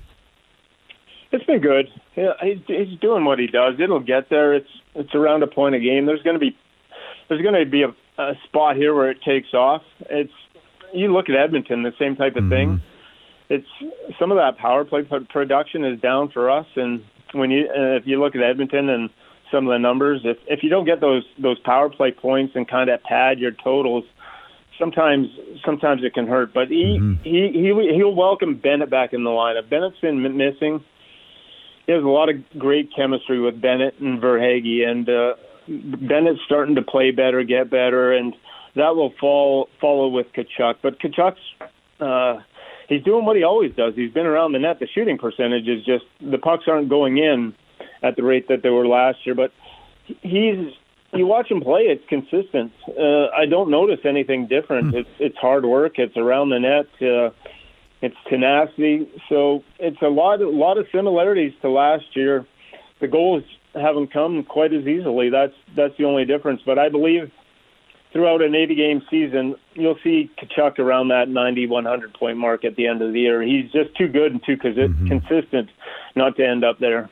[1.33, 1.91] It's been good.
[2.17, 3.75] Yeah, he's, he's doing what he does.
[3.79, 4.55] It'll get there.
[4.55, 6.07] It's it's around a point a game.
[6.07, 6.57] There's going to be
[7.29, 9.83] there's going to be a, a spot here where it takes off.
[10.11, 10.33] It's
[10.93, 12.51] you look at Edmonton, the same type of mm-hmm.
[12.51, 12.83] thing.
[13.51, 13.67] It's
[14.19, 18.07] some of that power play production is down for us, and when you uh, if
[18.07, 19.11] you look at Edmonton and
[19.51, 22.67] some of the numbers, if if you don't get those those power play points and
[22.67, 24.05] kind of pad your totals,
[24.79, 25.29] sometimes
[25.65, 26.55] sometimes it can hurt.
[26.55, 27.23] But he mm-hmm.
[27.23, 29.69] he he he'll welcome Bennett back in the lineup.
[29.69, 30.83] Bennett's been missing.
[31.87, 35.35] He has a lot of great chemistry with Bennett and Verhaeghe, and uh,
[35.67, 38.35] Bennett's starting to play better, get better, and
[38.77, 40.77] that will fall follow with Tkachuk.
[40.83, 41.41] But Tkachuk's
[42.01, 42.43] uh,
[42.89, 43.95] he's doing what he always does.
[43.95, 44.79] He's been around the net.
[44.81, 47.55] The shooting percentage is just the pucks aren't going in
[48.03, 49.35] at the rate that they were last year.
[49.35, 49.53] But
[50.23, 50.73] he's
[51.15, 52.73] you watch him play, it's consistent.
[52.89, 54.93] Uh, I don't notice anything different.
[54.93, 55.01] Mm.
[55.01, 55.99] It's it's hard work.
[55.99, 56.87] It's around the net.
[57.01, 57.31] Uh,
[58.03, 59.09] it's tenacity.
[59.29, 62.47] So it's a lot a lot of similarities to last year.
[63.01, 65.31] The goals haven't come quite as easily.
[65.31, 66.61] That's that's the only difference.
[66.65, 67.31] But I believe
[68.13, 72.77] throughout an 80 game season, you'll see Tkachuk around that 90, 100 point mark at
[72.77, 73.43] the end of the year.
[73.43, 75.09] He's just too good and too mm-hmm.
[75.09, 75.69] consistent
[76.15, 77.11] not to end up there.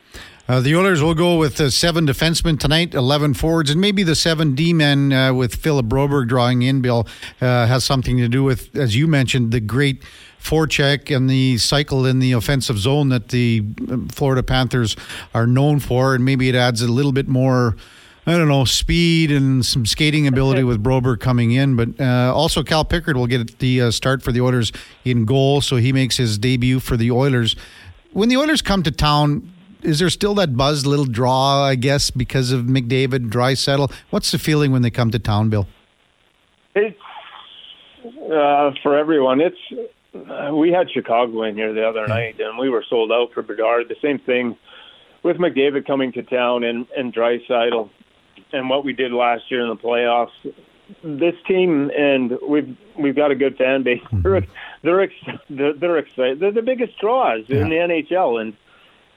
[0.49, 4.15] Uh, the Oilers will go with uh, seven defensemen tonight, 11 forwards, and maybe the
[4.15, 7.07] seven D men uh, with Philip Broberg drawing in, Bill,
[7.41, 10.03] uh, has something to do with, as you mentioned, the great
[10.43, 13.65] forecheck and the cycle in the offensive zone that the
[14.11, 14.97] Florida Panthers
[15.35, 16.15] are known for.
[16.15, 17.77] And maybe it adds a little bit more.
[18.25, 22.63] I don't know, speed and some skating ability with Broberg coming in, but uh, also
[22.63, 24.71] Cal Pickard will get the uh, start for the Oilers
[25.05, 27.57] in goal, so he makes his debut for the Oilers.
[28.13, 29.53] When the Oilers come to town,
[29.83, 33.93] is there still that buzz, little draw, I guess, because of McDavid, Draisaitl?
[34.11, 35.67] What's the feeling when they come to town, Bill?
[36.77, 36.97] It's
[38.05, 39.41] uh, for everyone.
[39.41, 39.59] It's
[40.15, 43.43] uh, we had Chicago in here the other night, and we were sold out for
[43.43, 43.89] Bedard.
[43.89, 44.57] The same thing
[45.23, 47.91] with McDavid coming to town and and Draisaitl
[48.53, 50.31] and what we did last year in the playoffs.
[51.03, 54.03] This team and we've we've got a good fan base.
[54.03, 54.23] Mm-hmm.
[54.23, 54.47] They're
[54.83, 56.41] they're they're, they're excited.
[56.41, 57.63] They're the biggest draws yeah.
[57.63, 58.57] in the NHL, and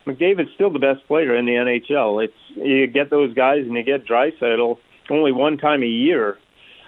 [0.06, 2.24] McDavid's still the best player in the NHL.
[2.24, 4.78] It's you get those guys and you get Draisaitl
[5.10, 6.38] only one time a year.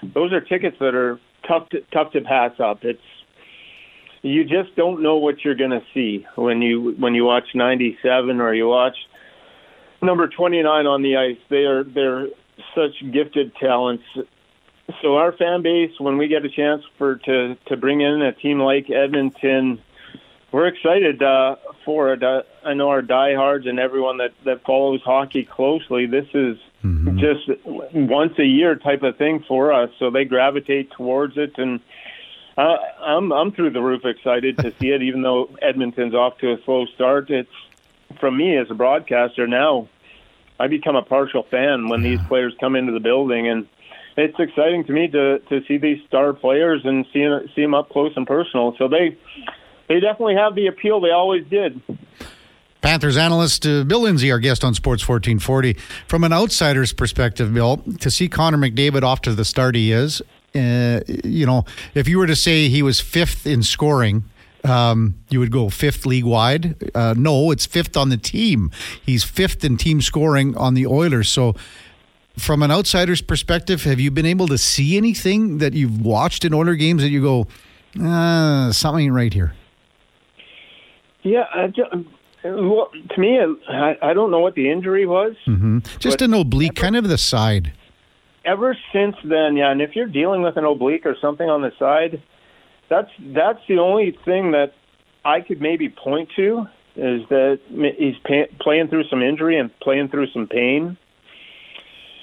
[0.01, 2.85] Those are tickets that are tough to, tough to pass up.
[2.85, 3.01] It's
[4.27, 8.39] you just don't know what you're going to see when you when you watch 97
[8.41, 8.95] or you watch
[10.01, 11.37] number 29 on the ice.
[11.49, 12.27] They are they're
[12.75, 14.03] such gifted talents.
[15.01, 18.33] So our fan base, when we get a chance for to to bring in a
[18.33, 19.81] team like Edmonton,
[20.51, 22.23] we're excited uh, for it.
[22.23, 26.05] Uh, I know our diehards and everyone that that follows hockey closely.
[26.05, 27.19] This is mm-hmm.
[27.19, 29.89] just once a year type of thing for us.
[29.99, 31.79] So they gravitate towards it and.
[32.57, 35.03] Uh, I'm I'm through the roof excited to see it.
[35.03, 37.49] Even though Edmonton's off to a slow start, it's
[38.19, 39.87] from me as a broadcaster now
[40.59, 43.67] I become a partial fan when these players come into the building, and
[44.15, 47.89] it's exciting to me to to see these star players and see see them up
[47.89, 48.75] close and personal.
[48.77, 49.17] So they
[49.87, 51.81] they definitely have the appeal they always did.
[52.81, 55.73] Panthers analyst uh, Bill Lindsay, our guest on Sports 1440.
[56.07, 60.21] From an outsider's perspective, Bill, to see Connor McDavid off to the start he is,
[60.55, 64.23] uh, you know, if you were to say he was fifth in scoring
[64.67, 66.75] um, you would go fifth league wide.
[66.93, 68.71] Uh, no, it's fifth on the team.
[69.03, 71.29] He's fifth in team scoring on the Oilers.
[71.29, 71.55] So,
[72.37, 76.53] from an outsider's perspective, have you been able to see anything that you've watched in
[76.53, 77.47] Oiler games that you go,
[78.03, 79.55] uh, something right here?
[81.23, 81.89] Yeah, I just,
[82.43, 85.35] well, to me, I, I, don't know what the injury was.
[85.47, 85.79] Mm-hmm.
[85.97, 87.73] Just an oblique, kind of the side.
[88.47, 89.71] Ever since then, yeah.
[89.71, 92.23] And if you're dealing with an oblique or something on the side,
[92.89, 94.71] that's that's the only thing that
[95.25, 97.59] I could maybe point to is that
[97.97, 100.97] he's pay, playing through some injury and playing through some pain,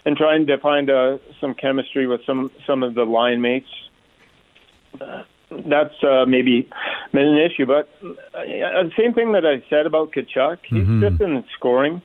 [0.07, 3.69] and trying to find uh, some chemistry with some some of the line mates.
[4.99, 5.25] Uh,
[5.69, 6.71] that's uh, maybe
[7.13, 11.03] been an issue, but uh, the same thing that I said about Tkachuk, he's mm-hmm.
[11.03, 12.01] just in scoring.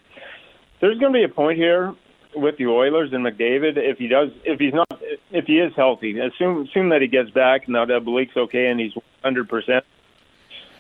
[0.82, 1.96] There's going to be a point here
[2.36, 6.20] with the Oilers and McDavid if he does if he's not if he is healthy.
[6.20, 9.50] Assume assume that he gets back now that Blake's okay and he's 100.
[9.50, 9.86] percent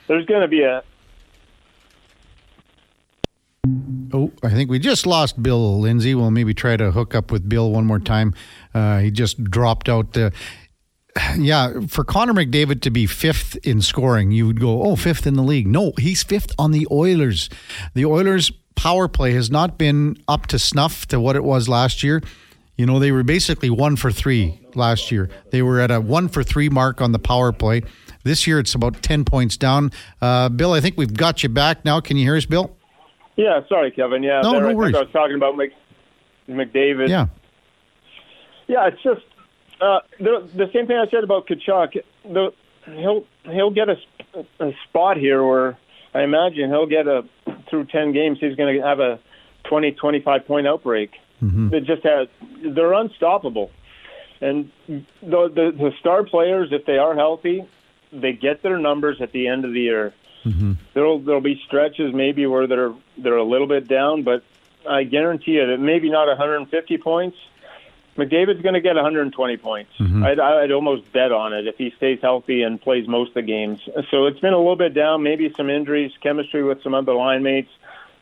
[0.07, 0.83] There's going to be a.
[4.11, 6.15] Oh, I think we just lost Bill Lindsay.
[6.15, 8.33] We'll maybe try to hook up with Bill one more time.
[8.73, 10.17] Uh, he just dropped out.
[10.17, 10.31] Uh,
[11.37, 15.35] yeah, for Connor McDavid to be fifth in scoring, you would go, oh, fifth in
[15.35, 15.67] the league.
[15.67, 17.49] No, he's fifth on the Oilers.
[17.93, 22.03] The Oilers power play has not been up to snuff to what it was last
[22.03, 22.21] year.
[22.77, 25.29] You know, they were basically one for three last year.
[25.51, 27.81] They were at a one for three mark on the power play.
[28.23, 29.91] This year, it's about 10 points down.
[30.21, 31.99] Uh, Bill, I think we've got you back now.
[31.99, 32.75] Can you hear us, Bill?
[33.35, 34.23] Yeah, sorry, Kevin.
[34.23, 34.95] Yeah, no, no worries.
[34.95, 35.71] I was talking about Mc,
[36.49, 37.09] McDavid.
[37.09, 37.27] Yeah.
[38.67, 39.21] Yeah, it's just
[39.81, 42.03] uh, the, the same thing I said about Tkachuk.
[42.25, 42.53] The,
[42.85, 43.97] he'll he'll get a,
[44.59, 45.77] a spot here where
[46.13, 47.25] I imagine he'll get a
[47.69, 49.19] through 10 games, he's going to have a
[49.65, 51.11] 20, 25 point outbreak.
[51.41, 51.73] Mm-hmm.
[51.73, 52.27] It just has,
[52.63, 53.71] they're unstoppable.
[54.41, 57.65] And the, the, the star players, if they are healthy,
[58.11, 60.13] they get their numbers at the end of the year.
[60.45, 60.73] Mm-hmm.
[60.93, 64.41] There'll there'll be stretches maybe where they're they're a little bit down, but
[64.89, 67.37] I guarantee you that maybe not 150 points.
[68.19, 69.91] McDavid's going to get 120 points.
[69.99, 70.23] Mm-hmm.
[70.23, 73.41] I'd, I'd almost bet on it if he stays healthy and plays most of the
[73.41, 73.79] games.
[74.11, 77.43] So it's been a little bit down, maybe some injuries, chemistry with some other line
[77.43, 77.71] mates,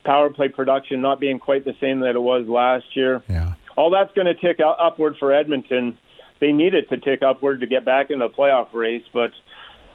[0.03, 3.23] power play production not being quite the same that it was last year.
[3.27, 3.53] Yeah.
[3.75, 5.97] All that's going to tick upward for Edmonton.
[6.39, 9.31] They need it to tick upward to get back in the playoff race, but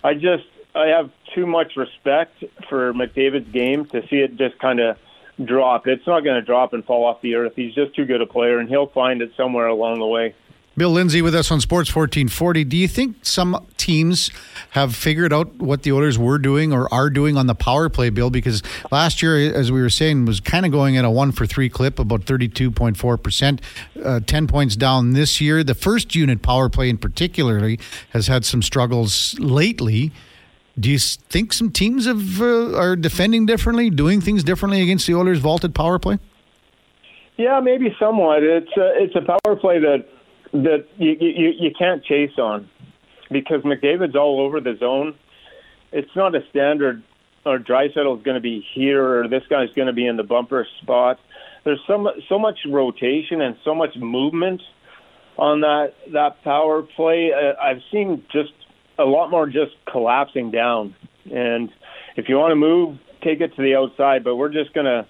[0.02, 4.80] I just I have too much respect for McDavid's game to see it just kind
[4.80, 4.96] of
[5.46, 5.86] drop.
[5.86, 7.52] It's not going to drop and fall off the earth.
[7.56, 10.34] He's just too good a player, and he'll find it somewhere along the way.
[10.74, 12.64] Bill Lindsay with us on Sports 1440.
[12.64, 14.30] Do you think some teams
[14.70, 18.08] have figured out what the Oilers were doing or are doing on the power play,
[18.08, 18.30] Bill?
[18.30, 21.44] Because last year, as we were saying, was kind of going at a one for
[21.44, 23.60] three clip, about 32.4%,
[24.02, 25.62] uh, 10 points down this year.
[25.62, 27.78] The first unit power play, in particularly,
[28.10, 30.10] has had some struggles lately.
[30.78, 35.14] Do you think some teams have uh, are defending differently, doing things differently against the
[35.14, 36.18] Oilers' vaulted power play?
[37.36, 38.42] Yeah, maybe somewhat.
[38.42, 40.06] It's a, it's a power play that
[40.52, 42.68] that you, you you can't chase on
[43.30, 45.14] because McDavid's all over the zone.
[45.92, 47.02] It's not a standard
[47.44, 50.22] or Draisaitl is going to be here or this guy's going to be in the
[50.22, 51.18] bumper spot.
[51.64, 54.62] There's so so much rotation and so much movement
[55.38, 57.32] on that that power play.
[57.32, 58.52] Uh, I've seen just
[59.02, 60.94] a lot more just collapsing down.
[61.30, 61.70] And
[62.16, 64.24] if you want to move, take it to the outside.
[64.24, 65.06] But we're just going to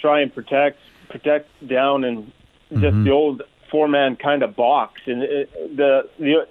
[0.00, 2.32] try and protect protect down and
[2.70, 3.04] just mm-hmm.
[3.04, 5.00] the old four man kind of box.
[5.06, 6.46] And it, the the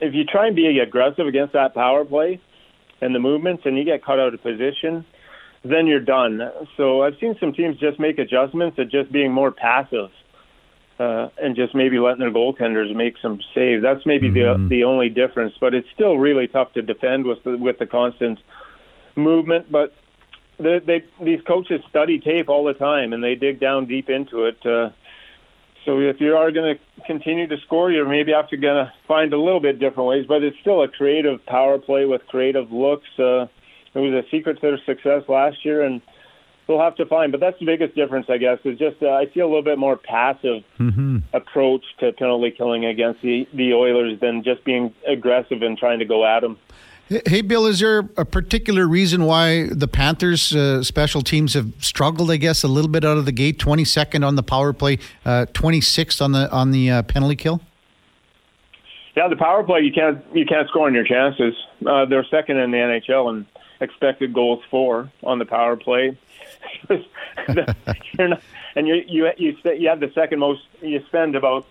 [0.00, 2.40] if you try and be aggressive against that power play
[3.00, 5.04] and the movements, and you get cut out of position,
[5.64, 6.40] then you're done.
[6.76, 10.10] So I've seen some teams just make adjustments at just being more passive.
[10.98, 13.82] Uh, and just maybe letting their goaltenders make some saves.
[13.82, 14.68] That's maybe mm-hmm.
[14.68, 17.86] the the only difference, but it's still really tough to defend with the, with the
[17.86, 18.38] constant
[19.14, 19.70] movement.
[19.70, 19.92] But
[20.58, 24.44] they, they these coaches study tape all the time and they dig down deep into
[24.44, 24.64] it.
[24.64, 24.90] Uh,
[25.84, 29.32] so if you are going to continue to score, you're maybe after going to find
[29.32, 33.06] a little bit different ways, but it's still a creative power play with creative looks.
[33.18, 33.46] Uh,
[33.94, 36.02] it was a secret to their success last year, and
[36.66, 37.32] they'll have to find.
[37.32, 39.78] But that's the biggest difference, I guess, is just uh, I see a little bit
[39.78, 41.18] more passive mm-hmm.
[41.32, 46.04] approach to penalty killing against the the Oilers than just being aggressive and trying to
[46.04, 46.58] go at them.
[47.08, 52.32] Hey, Bill, is there a particular reason why the Panthers uh, special teams have struggled?
[52.32, 53.60] I guess a little bit out of the gate.
[53.60, 54.98] Twenty second on the power play,
[55.52, 57.60] twenty uh, sixth on the on the uh, penalty kill.
[59.16, 61.54] Yeah, the power play you can't you can't score on your chances.
[61.86, 63.46] Uh, they're second in the NHL and
[63.80, 66.18] expected goals for on the power play.
[68.18, 68.42] not,
[68.74, 70.62] and you you you you have the second most.
[70.80, 71.66] You spend about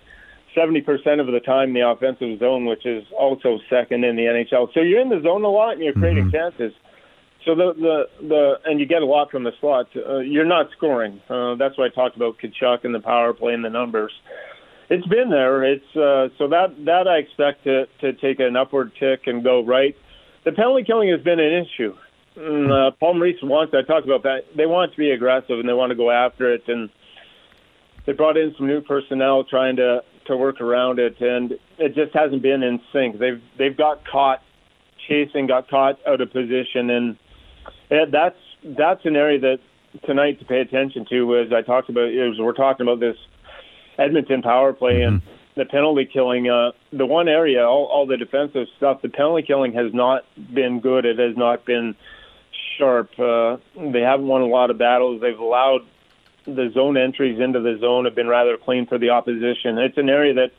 [0.55, 4.73] 70% of the time in the offensive zone, which is also second in the NHL.
[4.73, 6.35] So you're in the zone a lot and you're creating mm-hmm.
[6.35, 6.73] chances.
[7.45, 9.89] So the the the and you get a lot from the slot.
[9.95, 11.21] Uh, you're not scoring.
[11.29, 14.11] Uh, that's why I talked about Tkachuk and the power play and the numbers.
[14.89, 15.63] It's been there.
[15.63, 19.63] It's uh, so that that I expect to to take an upward tick and go
[19.63, 19.95] right.
[20.43, 21.95] The penalty killing has been an issue.
[22.35, 23.73] And, uh, Paul Maurice wants.
[23.73, 24.45] I talked about that.
[24.55, 26.89] They want to be aggressive and they want to go after it and
[28.05, 32.13] they brought in some new personnel trying to to work around it, and it just
[32.13, 33.19] hasn't been in sync.
[33.19, 34.41] They've they've got caught
[35.07, 37.17] chasing, got caught out of position, and
[37.89, 39.59] that's that's an area that
[40.05, 41.37] tonight to pay attention to.
[41.37, 43.17] As I talked about, is we're talking about this
[43.97, 45.15] Edmonton power play mm-hmm.
[45.15, 45.21] and
[45.55, 46.49] the penalty killing.
[46.49, 50.79] Uh, the one area, all, all the defensive stuff, the penalty killing has not been
[50.79, 51.05] good.
[51.05, 51.95] It has not been
[52.77, 53.17] sharp.
[53.19, 55.21] Uh, they haven't won a lot of battles.
[55.21, 55.81] They've allowed
[56.45, 59.77] the zone entries into the zone have been rather clean for the opposition.
[59.77, 60.51] It's an area that,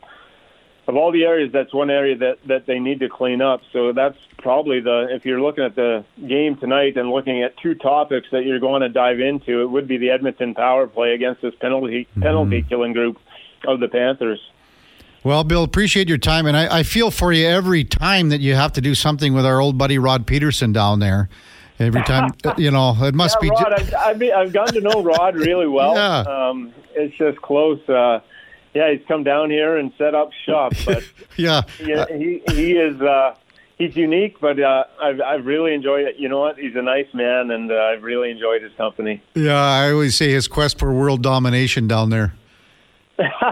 [0.88, 3.62] of all the areas, that's one area that that they need to clean up.
[3.72, 7.74] So that's probably the if you're looking at the game tonight and looking at two
[7.74, 11.42] topics that you're going to dive into, it would be the Edmonton power play against
[11.42, 12.22] this penalty mm-hmm.
[12.22, 13.18] penalty killing group
[13.66, 14.40] of the Panthers.
[15.24, 18.54] Well, Bill, appreciate your time, and I, I feel for you every time that you
[18.54, 21.28] have to do something with our old buddy Rod Pedersen down there.
[21.78, 23.50] Every time, you know, it must yeah, be.
[23.50, 25.94] Rod, I've, I've, I've gotten to know Rod really well.
[25.94, 26.20] yeah.
[26.20, 27.86] Um, it's just close.
[27.88, 28.20] Uh,
[28.74, 30.72] yeah, he's come down here and set up shop.
[30.86, 31.04] But
[31.36, 33.00] yeah, yeah, he he is.
[33.00, 33.34] Uh,
[33.78, 36.16] he's unique, but uh, I've I've really enjoyed it.
[36.16, 36.58] You know what?
[36.58, 39.22] He's a nice man, and uh, I've really enjoyed his company.
[39.34, 42.34] Yeah, I always say his quest for world domination down there.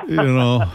[0.06, 0.70] you know,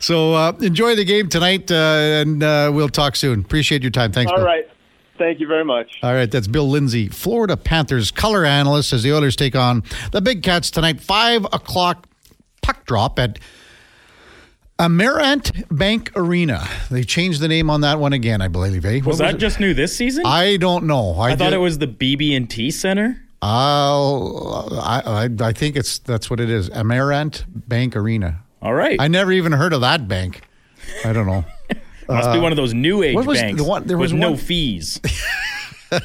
[0.00, 1.74] so uh, enjoy the game tonight, uh,
[2.20, 3.40] and uh, we'll talk soon.
[3.40, 4.12] Appreciate your time.
[4.12, 4.30] Thanks.
[4.30, 4.46] All Bill.
[4.46, 4.68] right.
[5.18, 5.98] Thank you very much.
[6.02, 10.20] All right, that's Bill Lindsay, Florida Panthers color analyst, as the Oilers take on the
[10.20, 11.00] Big Cats tonight.
[11.00, 12.06] Five o'clock
[12.62, 13.38] puck drop at
[14.78, 16.68] Amerant Bank Arena.
[16.90, 18.84] They changed the name on that one again, I believe.
[18.84, 18.98] Eh?
[18.98, 19.38] Was, was that it?
[19.38, 20.24] just new this season?
[20.26, 21.12] I don't know.
[21.14, 23.22] I, I thought it was the BB&T Center.
[23.42, 26.68] Uh, I, I, I think it's that's what it is.
[26.70, 28.42] Amerant Bank Arena.
[28.60, 29.00] All right.
[29.00, 30.42] I never even heard of that bank.
[31.04, 31.44] I don't know.
[32.08, 34.32] Must uh, be one of those new age banks the one, there was with one,
[34.32, 35.00] no fees.
[35.92, 36.00] you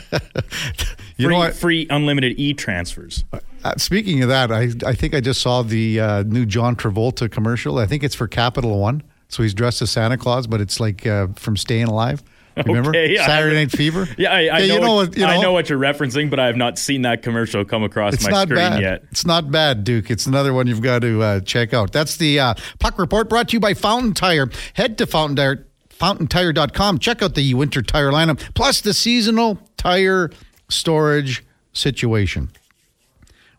[1.17, 1.53] free, know what?
[1.53, 3.23] Free unlimited e transfers.
[3.31, 6.75] Uh, uh, speaking of that, I I think I just saw the uh, new John
[6.75, 7.77] Travolta commercial.
[7.77, 9.03] I think it's for Capital One.
[9.27, 12.21] So he's dressed as Santa Claus, but it's like uh, from Staying Alive.
[12.57, 14.07] Remember okay, yeah, Saturday Night Fever?
[14.17, 14.73] Yeah, I, I know.
[14.73, 17.03] You know, what, you know, I know what you're referencing, but I have not seen
[17.03, 18.81] that commercial come across it's my not screen bad.
[18.81, 19.03] yet.
[19.09, 20.11] It's not bad, Duke.
[20.11, 21.93] It's another one you've got to uh, check out.
[21.93, 24.49] That's the uh, Puck Report brought to you by Fountain Tire.
[24.73, 25.67] Head to Fountain Tire
[26.01, 26.97] fountaintire.com.
[26.97, 30.31] Check out the winter tire lineup, plus the seasonal tire
[30.67, 31.43] storage
[31.73, 32.49] situation.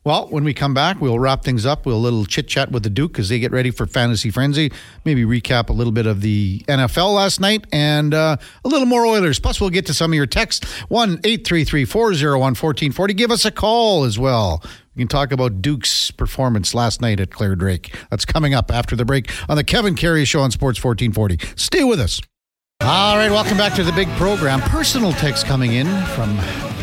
[0.04, 1.86] Well, when we come back, we'll wrap things up.
[1.86, 4.72] We'll a little chit chat with the Duke as they get ready for Fantasy Frenzy.
[5.04, 9.06] Maybe recap a little bit of the NFL last night and uh, a little more
[9.06, 9.38] Oilers.
[9.38, 10.68] Plus, we'll get to some of your texts.
[10.88, 13.14] 1 833 401 1440.
[13.14, 14.64] Give us a call as well.
[14.96, 17.96] We can talk about Duke's performance last night at Clare Drake.
[18.10, 21.38] That's coming up after the break on the Kevin Karius Show on Sports 1440.
[21.56, 22.20] Stay with us.
[22.84, 24.60] All right, welcome back to the big program.
[24.62, 26.36] Personal text coming in from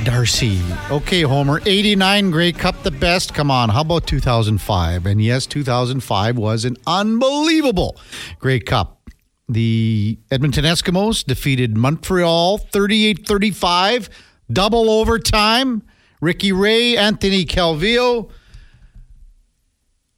[0.06, 0.62] Darcy.
[0.90, 3.34] Okay, Homer, 89 Grey Cup, the best.
[3.34, 5.06] Come on, how about 2005?
[5.06, 7.98] And yes, 2005 was an unbelievable
[8.40, 9.10] Grey Cup.
[9.50, 14.10] The Edmonton Eskimos defeated Montreal 38 35,
[14.50, 15.84] double overtime.
[16.22, 18.30] Ricky Ray, Anthony Calvillo,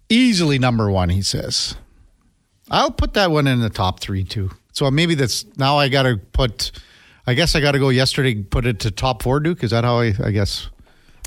[0.09, 1.75] easily number one, he says.
[2.69, 4.51] I'll put that one in the top three, too.
[4.71, 6.71] So maybe that's now I got to put.
[7.27, 8.35] I guess I got to go yesterday.
[8.35, 9.63] Put it to top four, Duke.
[9.63, 10.13] Is that how I?
[10.23, 10.69] I guess.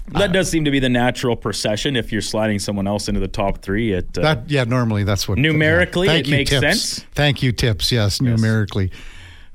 [0.09, 3.29] That does seem to be the natural procession if you're sliding someone else into the
[3.29, 3.93] top three.
[3.93, 5.39] It, uh, that, yeah, normally that's what.
[5.39, 6.15] Numerically, yeah.
[6.15, 6.61] it you, makes tips.
[6.61, 7.07] sense.
[7.15, 7.91] Thank you, tips.
[7.91, 8.21] Yes, yes.
[8.21, 8.91] numerically.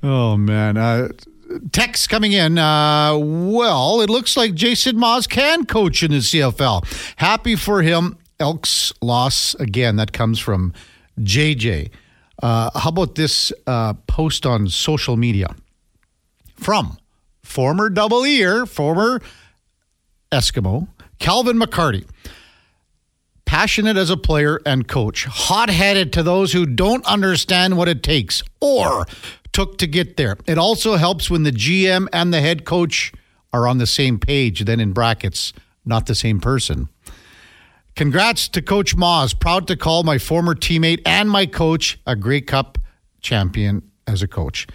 [0.02, 1.10] Oh man, uh,
[1.72, 2.58] text coming in.
[2.58, 7.16] Uh, well, it looks like Jason Maas can coach in the CFL.
[7.18, 8.18] Happy for him.
[8.40, 9.98] Elks loss again.
[9.98, 10.74] That comes from
[11.20, 11.92] JJ.
[12.42, 15.56] Uh, how about this uh, post on social media
[16.56, 16.98] from
[17.44, 19.22] former double ear, former
[20.32, 20.88] Eskimo,
[21.20, 22.08] Calvin McCarty.
[23.46, 28.04] Passionate as a player and coach, hot headed to those who don't understand what it
[28.04, 29.06] takes or
[29.52, 30.38] took to get there.
[30.46, 33.12] It also helps when the GM and the head coach
[33.52, 35.52] are on the same page, then in brackets,
[35.84, 36.90] not the same person.
[37.96, 39.34] Congrats to Coach Maas.
[39.34, 42.78] Proud to call my former teammate and my coach a Grey Cup
[43.22, 44.68] champion as a coach.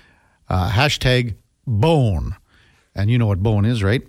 [0.48, 1.36] Uh, hashtag
[1.66, 2.36] Bone.
[2.94, 4.02] And you know what Bone is, right?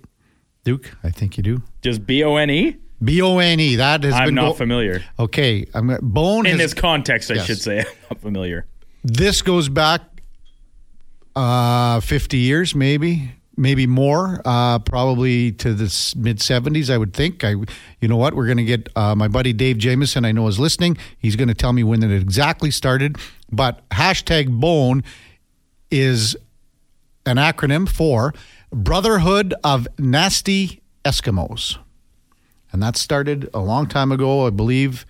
[0.64, 1.62] Duke, I think you do.
[1.82, 2.76] Just B O N E?
[3.02, 3.76] B O N E.
[3.76, 5.02] That has I'm been not go- familiar.
[5.18, 6.46] Okay, I'm Bone.
[6.46, 7.46] In has, this context, I yes.
[7.46, 8.66] should say, I'm not familiar.
[9.04, 10.02] This goes back
[11.34, 17.42] uh, 50 years, maybe maybe more, uh, probably to the mid 70s, I would think.
[17.44, 17.50] I,
[18.00, 18.34] you know what?
[18.34, 20.96] We're going to get uh, my buddy Dave Jameson, I know is listening.
[21.18, 23.16] He's going to tell me when it exactly started.
[23.50, 25.02] But hashtag Bone
[25.90, 26.36] is
[27.24, 28.34] an acronym for
[28.72, 31.78] Brotherhood of Nasty Eskimos.
[32.72, 35.06] And that started a long time ago, I believe,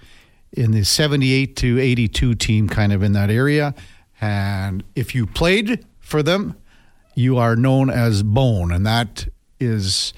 [0.53, 3.75] in the 78 to 82 team, kind of in that area.
[4.21, 6.57] And if you played for them,
[7.17, 9.27] you are known as Bone, and that
[9.59, 10.13] is,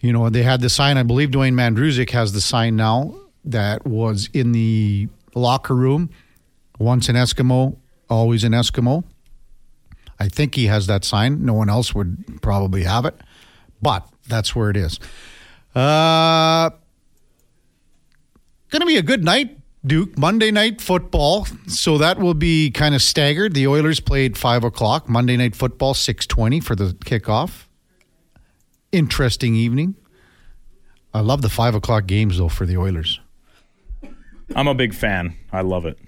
[0.00, 0.98] you know, they had the sign.
[0.98, 3.14] I believe Dwayne Mandrusiak has the sign now
[3.44, 6.10] that was in the locker room.
[6.78, 7.76] Once an Eskimo,
[8.10, 9.04] always an Eskimo.
[10.18, 11.44] I think he has that sign.
[11.44, 13.14] No one else would probably have it,
[13.80, 14.98] but that's where it is.
[15.74, 16.70] Uh,
[18.70, 19.56] going to be a good night
[19.86, 21.46] Duke Monday night football.
[21.66, 23.54] So that will be kind of staggered.
[23.54, 25.08] The Oilers played five o'clock.
[25.08, 27.66] Monday night football, six twenty for the kickoff.
[28.92, 29.94] Interesting evening.
[31.12, 33.20] I love the five o'clock games though for the Oilers.
[34.54, 35.36] I'm a big fan.
[35.52, 35.98] I love it.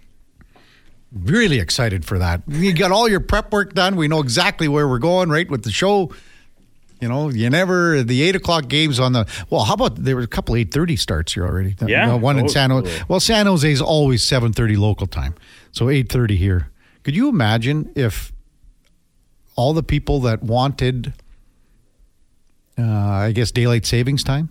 [1.12, 2.42] Really excited for that.
[2.48, 3.96] You got all your prep work done.
[3.96, 6.10] We know exactly where we're going, right, with the show.
[7.00, 9.26] You know, you never the eight o'clock games on the.
[9.50, 11.76] Well, how about there were a couple eight thirty starts here already?
[11.86, 13.02] Yeah, one in San Jose.
[13.06, 15.34] Well, San Jose is always seven thirty local time,
[15.72, 16.70] so eight thirty here.
[17.02, 18.32] Could you imagine if
[19.56, 21.12] all the people that wanted,
[22.78, 24.48] uh, I guess, daylight savings time,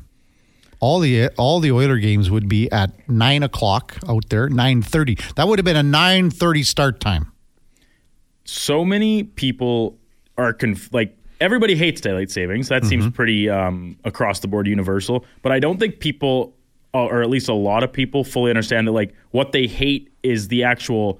[0.79, 5.17] all the all the Oiler games would be at nine o'clock out there, nine thirty.
[5.35, 7.31] That would have been a nine thirty start time.
[8.43, 9.97] So many people
[10.37, 12.69] are conf- like everybody hates daylight savings.
[12.69, 12.89] That mm-hmm.
[12.89, 15.25] seems pretty um, across the board universal.
[15.41, 16.55] But I don't think people,
[16.93, 20.47] or at least a lot of people, fully understand that like what they hate is
[20.47, 21.19] the actual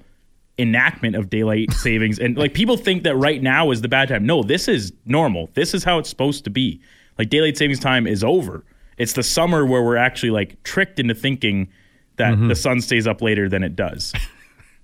[0.58, 2.18] enactment of daylight savings.
[2.18, 4.24] and like people think that right now is the bad time.
[4.24, 5.50] No, this is normal.
[5.54, 6.80] This is how it's supposed to be.
[7.18, 8.64] Like daylight savings time is over.
[8.98, 11.68] It's the summer where we're actually like tricked into thinking
[12.16, 12.48] that mm-hmm.
[12.48, 14.14] the sun stays up later than it does.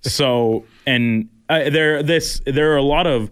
[0.02, 3.30] so, and uh, there this there are a lot of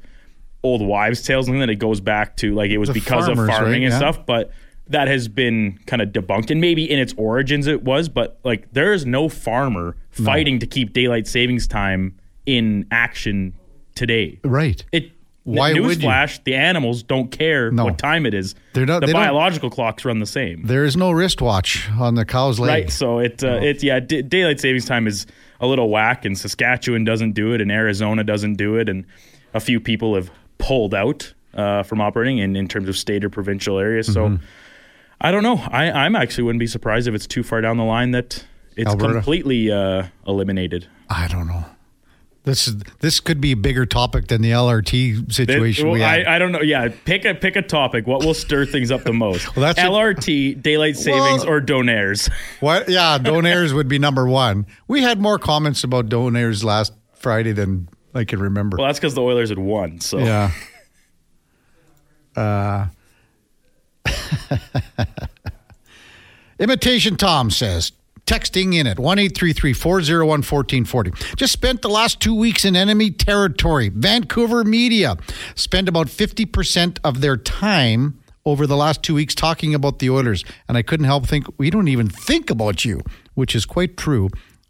[0.63, 3.49] old wives' tales and that it goes back to like it was the because farmers,
[3.49, 3.83] of farming right?
[3.83, 3.97] and yeah.
[3.97, 4.53] stuff, but
[4.89, 8.71] that has been kind of debunked and maybe in its origins it was, but like
[8.73, 10.25] there is no farmer no.
[10.25, 13.55] fighting to keep daylight savings time in action
[13.95, 14.41] today.
[14.45, 14.85] Right.
[14.93, 15.13] It
[15.45, 17.85] why newsflash, the animals don't care no.
[17.85, 18.55] what time it is.
[18.75, 20.67] They're not, the biological clocks run the same.
[20.67, 22.69] There is no wristwatch on the cow's leg.
[22.69, 22.91] Right.
[22.91, 23.63] So it uh, no.
[23.63, 25.27] it yeah, d- daylight savings time is
[25.61, 29.07] a little whack and Saskatchewan doesn't do it and Arizona doesn't do it and
[29.55, 30.31] a few people have
[30.61, 34.13] pulled out uh, from operating in, in terms of state or provincial areas.
[34.13, 34.39] So
[35.21, 35.57] I don't know.
[35.57, 38.45] I I'm actually wouldn't be surprised if it's too far down the line that
[38.77, 39.15] it's Alberta.
[39.15, 40.87] completely uh, eliminated.
[41.09, 41.65] I don't know.
[42.45, 46.03] This is this could be a bigger topic than the LRT situation Well, we.
[46.03, 46.63] I, I don't know.
[46.63, 48.07] Yeah, pick a pick a topic.
[48.07, 49.45] What will stir things up the most?
[49.57, 52.31] Well, that's a- LRT, daylight savings, Well- or donaires.
[52.61, 52.89] what?
[52.89, 54.67] Yeah, donaires would be number one.
[54.89, 58.77] We had more comments about donaires last Friday than I can remember.
[58.77, 60.01] Well, that's because the Oilers had won.
[60.01, 60.53] So Yeah.
[62.37, 62.87] Uh,
[66.61, 67.91] Imitation Tom says,
[68.25, 69.19] texting in at 1
[69.75, 71.11] 401 1440.
[71.37, 73.89] Just spent the last two weeks in enemy territory.
[73.89, 75.17] Vancouver media
[75.57, 80.45] spend about 50% of their time over the last two weeks talking about the Oilers.
[80.69, 83.01] And I couldn't help think, we don't even think about you,
[83.35, 84.29] which is quite true.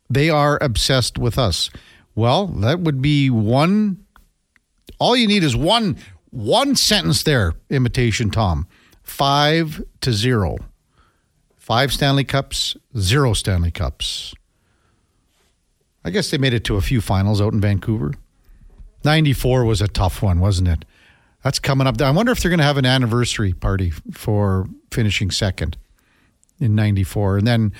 [0.09, 1.70] They are obsessed with us.
[2.21, 4.05] Well, that would be one
[4.99, 5.97] all you need is one
[6.29, 8.68] one sentence there, imitation Tom.
[9.03, 10.59] Five to zero.
[11.57, 14.35] Five Stanley Cups, zero Stanley Cups.
[16.05, 18.12] I guess they made it to a few finals out in Vancouver.
[19.03, 20.85] 94 was a tough one, wasn't it?
[21.43, 22.03] That's coming up.
[22.03, 25.79] I wonder if they're going to have an anniversary party for finishing second
[26.59, 27.39] in 94.
[27.39, 27.73] And then,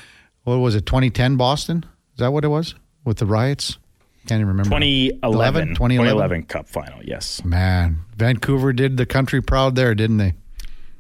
[0.45, 1.85] what was it, 2010 Boston?
[2.15, 2.75] Is that what it was
[3.05, 3.77] with the riots?
[4.27, 4.65] Can't even remember.
[4.71, 5.75] 2011, 2011?
[5.75, 7.03] 2011 Cup final.
[7.03, 10.35] Yes, Man, Vancouver did the country proud there, didn't they?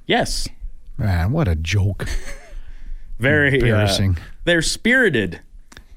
[0.07, 0.49] yes,
[0.99, 2.07] Man, what a joke.
[3.19, 4.19] very uh, Embarrassing.
[4.45, 5.41] they're spirited.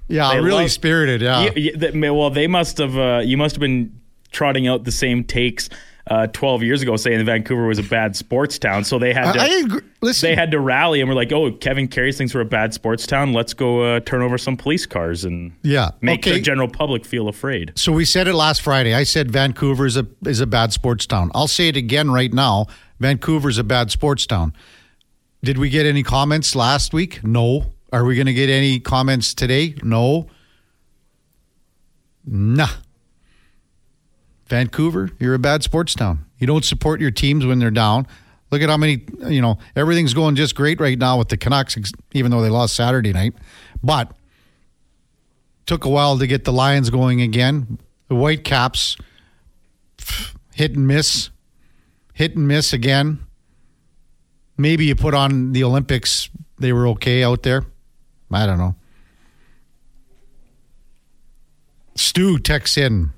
[0.08, 1.22] Yeah, They really love- spirited.
[1.22, 1.42] Yeah.
[1.44, 2.98] You- you- that- well, they must have.
[2.98, 4.00] Uh, you must have been
[4.32, 5.70] trotting out the same takes
[6.08, 8.84] uh, 12 years ago, saying that Vancouver was a bad sports town.
[8.84, 9.39] So they had to.
[9.41, 9.82] I, I agree.
[10.01, 12.74] Listen, they had to rally and we're like, oh, Kevin Karius thinks we're a bad
[12.74, 13.32] sports town.
[13.32, 16.34] Let's go uh, turn over some police cars and Yeah, make okay.
[16.34, 17.72] the general public feel afraid.
[17.76, 18.93] so we said it last Friday.
[18.93, 21.32] I said Vancouver is a is a bad sports town.
[21.34, 22.66] I'll say it again right now.
[22.99, 24.54] Vancouver's a bad sports town.
[25.41, 27.24] Did we get any comments last week?
[27.24, 27.72] No.
[27.93, 29.76] Are we going to get any comments today?
[29.84, 30.28] No.
[32.26, 32.68] Nah.
[34.54, 36.26] Vancouver, you're a bad sports town.
[36.38, 38.06] You don't support your teams when they're down.
[38.51, 41.76] Look at how many, you know, everything's going just great right now with the Canucks,
[42.12, 43.34] even though they lost Saturday night.
[43.82, 44.16] But
[45.66, 47.80] took a while to get the Lions going again.
[48.10, 48.95] The Whitecaps,
[50.54, 51.32] hit and miss,
[52.14, 53.26] hit and miss again.
[54.56, 56.30] Maybe you put on the Olympics,
[56.60, 57.66] they were okay out there.
[58.32, 58.76] I don't know.
[61.95, 63.14] Stu texts in.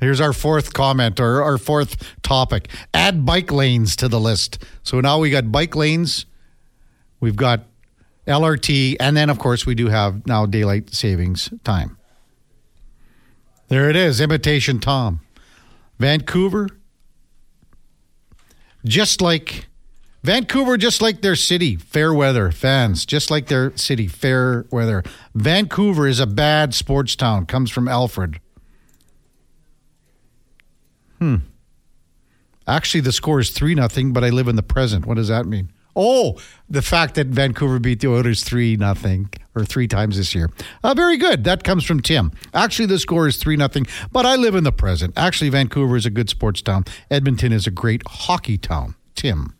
[0.00, 2.68] Here's our fourth comment or our fourth topic.
[2.92, 4.62] Add bike lanes to the list.
[4.82, 6.26] So now we got bike lanes,
[7.20, 7.64] we've got
[8.26, 11.96] LRT, and then of course we do have now daylight savings time.
[13.68, 15.20] There it is, imitation Tom.
[15.98, 16.68] Vancouver,
[18.84, 19.66] just like
[20.22, 25.02] Vancouver, just like their city, fair weather fans, just like their city, fair weather.
[25.34, 27.46] Vancouver is a bad sports town.
[27.46, 28.40] Comes from Alfred.
[31.18, 31.36] Hmm.
[32.66, 35.06] Actually, the score is three nothing, but I live in the present.
[35.06, 35.70] What does that mean?
[35.94, 36.38] Oh,
[36.68, 40.50] the fact that Vancouver beat the Oilers three nothing or three times this year.
[40.84, 41.44] Uh, very good.
[41.44, 42.32] That comes from Tim.
[42.52, 45.14] Actually, the score is three nothing, but I live in the present.
[45.16, 46.84] Actually, Vancouver is a good sports town.
[47.10, 48.94] Edmonton is a great hockey town.
[49.14, 49.54] Tim.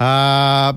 [0.00, 0.72] Uh,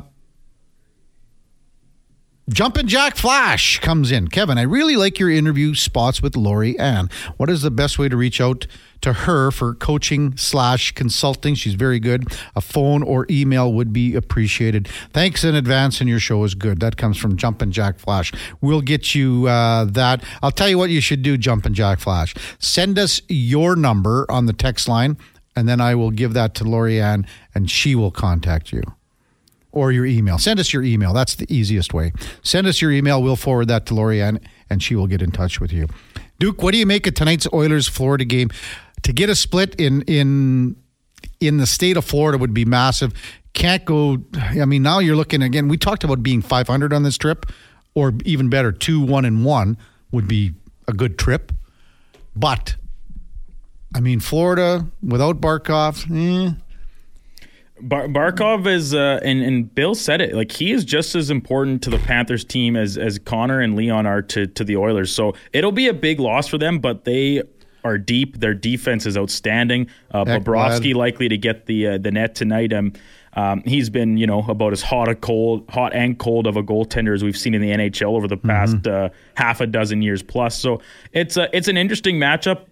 [2.50, 4.28] Jumpin' Jack Flash comes in.
[4.28, 7.10] Kevin, I really like your interview spots with Lori Ann.
[7.38, 8.68] What is the best way to reach out
[9.00, 11.56] to her for coaching slash consulting?
[11.56, 12.26] She's very good.
[12.54, 14.89] A phone or email would be appreciated.
[15.14, 16.82] Thanks in advance, and your show is good.
[16.82, 18.34] That comes from Jumpin' Jack Flash.
[18.60, 20.22] We'll get you uh, that.
[20.41, 22.36] I'll tell you what you should do, Jumpin' Jack Flash.
[22.60, 25.18] Send us your number on the text line,
[25.56, 27.26] and then I will give that to Lori Ann,
[27.56, 28.84] and she will contact you
[29.74, 30.38] or your email.
[30.38, 31.11] Send us your email.
[31.13, 32.13] That's the easiest way.
[32.43, 33.21] Send us your email.
[33.21, 35.88] We'll forward that to Lorianne, and she will get in touch with you.
[36.39, 38.49] Duke, what do you make of tonight's Oilers Florida game?
[39.01, 40.78] To get a split in in
[41.39, 43.13] in the state of Florida would be massive.
[43.53, 44.19] Can't go.
[44.36, 45.67] I mean, now you're looking again.
[45.67, 47.47] We talked about being 500 on this trip,
[47.95, 49.78] or even better, two one and one
[50.11, 50.53] would be
[50.88, 51.51] a good trip.
[52.36, 52.76] But
[53.95, 56.53] I mean, Florida without Barkov, eh,
[57.84, 61.82] Bar- Barkov is, uh, and, and Bill said it, like he is just as important
[61.84, 65.14] to the Panthers team as as Connor and Leon are to to the Oilers.
[65.14, 67.44] So it'll be a big loss for them, but they
[67.84, 68.40] are deep.
[68.40, 69.88] Their defense is outstanding.
[70.12, 72.72] Uh, Heck, Bobrovsky likely to get the uh, the net tonight.
[72.74, 72.94] Um,
[73.36, 76.62] um, he's been, you know, about as hot a cold, hot and cold of a
[76.64, 80.22] goaltender as we've seen in the NHL over the past uh, half a dozen years
[80.22, 80.56] plus.
[80.58, 80.82] So
[81.14, 82.66] it's a, it's an interesting matchup.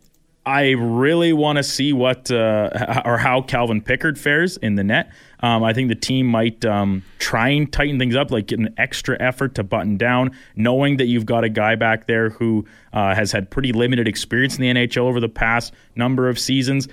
[0.46, 5.12] I really want to see what uh, or how Calvin Pickard fares in the net.
[5.42, 8.74] Um, I think the team might um, try and tighten things up, like get an
[8.78, 13.16] extra effort to button down, knowing that you've got a guy back there who uh,
[13.16, 16.88] has had pretty limited experience in the NHL over the past number of seasons.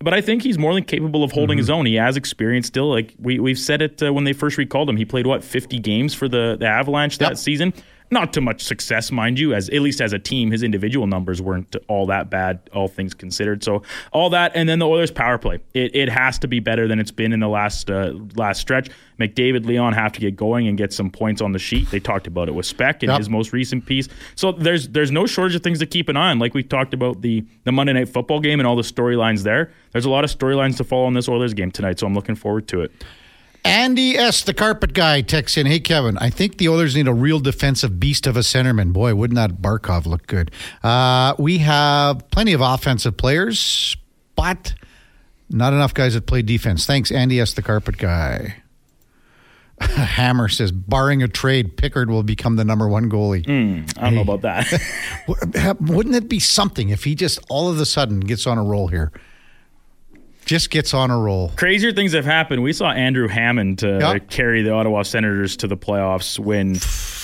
[0.00, 1.60] But I think he's more than capable of holding mm-hmm.
[1.60, 1.86] his own.
[1.86, 2.90] He has experience still.
[2.90, 4.96] Like we we've said it uh, when they first recalled him.
[4.96, 7.30] He played what 50 games for the the Avalanche yep.
[7.30, 7.72] that season
[8.12, 11.40] not too much success, mind you, as at least as a team, his individual numbers
[11.40, 13.64] weren't all that bad, all things considered.
[13.64, 13.82] So
[14.12, 16.98] all that, and then the Oilers' power play, it, it has to be better than
[16.98, 18.90] it's been in the last uh, last stretch.
[19.18, 21.90] McDavid, Leon have to get going and get some points on the sheet.
[21.90, 23.18] They talked about it with Spec in yep.
[23.18, 24.08] his most recent piece.
[24.34, 26.38] So there's there's no shortage of things to keep an eye on.
[26.38, 29.72] Like we talked about the the Monday Night Football game and all the storylines there.
[29.92, 31.98] There's a lot of storylines to follow in this Oilers game tonight.
[31.98, 32.92] So I'm looking forward to it.
[33.64, 37.14] Andy S., the carpet guy, texts in, Hey, Kevin, I think the Oilers need a
[37.14, 38.92] real defensive beast of a centerman.
[38.92, 40.50] Boy, wouldn't that Barkov look good?
[40.82, 43.96] Uh, we have plenty of offensive players,
[44.34, 44.74] but
[45.48, 46.86] not enough guys that play defense.
[46.86, 48.62] Thanks, Andy S., the carpet guy.
[49.80, 53.44] Hammer says, barring a trade, Pickard will become the number one goalie.
[53.44, 54.16] Mm, I don't hey.
[54.16, 55.76] know about that.
[55.80, 58.88] Wouldn't it be something if he just all of a sudden gets on a roll
[58.88, 59.12] here?
[60.44, 61.52] Just gets on a roll.
[61.56, 62.62] Crazier things have happened.
[62.62, 64.28] We saw Andrew Hammond uh, yep.
[64.28, 66.74] carry the Ottawa Senators to the playoffs when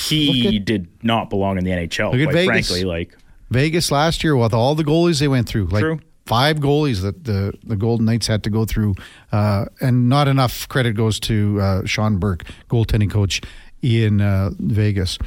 [0.08, 2.12] he at, did not belong in the NHL.
[2.12, 2.68] Look at Vegas.
[2.68, 3.16] frankly, like
[3.50, 6.00] Vegas last year with all the goalies they went through, like True.
[6.26, 8.94] five goalies that the the Golden Knights had to go through,
[9.32, 13.40] uh, and not enough credit goes to uh, Sean Burke, goaltending coach
[13.82, 15.18] in uh, Vegas.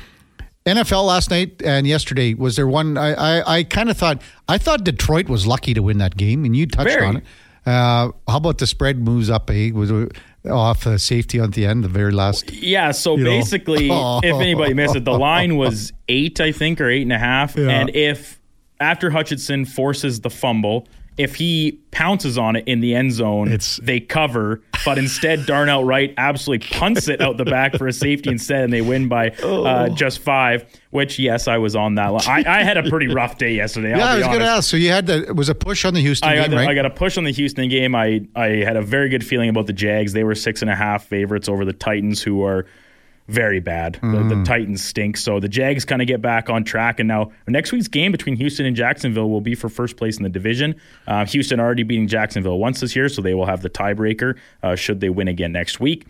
[0.65, 4.59] NFL last night and yesterday was there one I I, I kind of thought I
[4.59, 7.05] thought Detroit was lucky to win that game and you touched Very.
[7.05, 7.23] on it.
[7.65, 9.49] Uh, how about the spread moves up?
[9.51, 9.71] Eh?
[9.71, 9.91] Was
[10.49, 12.51] off uh, safety on the end, the very last.
[12.51, 12.91] Yeah.
[12.91, 17.13] So basically, if anybody missed it, the line was eight, I think, or eight and
[17.13, 17.55] a half.
[17.55, 17.69] Yeah.
[17.69, 18.39] And if
[18.79, 20.87] after Hutchinson forces the fumble,
[21.17, 24.61] if he pounces on it in the end zone, it's, they cover.
[24.85, 28.73] But instead, Darnell Wright absolutely punts it out the back for a safety instead, and
[28.73, 29.89] they win by uh, oh.
[29.89, 30.65] just five.
[30.89, 32.07] Which, yes, I was on that.
[32.07, 32.45] Line.
[32.47, 33.91] I, I had a pretty rough day yesterday.
[33.91, 34.69] yeah, I was going to ask.
[34.69, 36.67] So you had that was a push on the Houston I game, right?
[36.67, 37.93] I got a push on the Houston game.
[37.95, 40.13] I I had a very good feeling about the Jags.
[40.13, 42.65] They were six and a half favorites over the Titans, who are
[43.31, 43.93] very bad.
[44.01, 44.11] Mm.
[44.11, 44.43] The, the, hmm.
[44.43, 45.17] Titans stink.
[45.17, 46.99] So the Jags kind of get back on track.
[46.99, 50.23] And now next week's game between Houston and Jacksonville will be for first place in
[50.23, 50.75] the division.
[51.07, 54.75] Uh, Houston already beating Jacksonville once this year, so they will have the tiebreaker uh,
[54.75, 56.05] should they win again next week.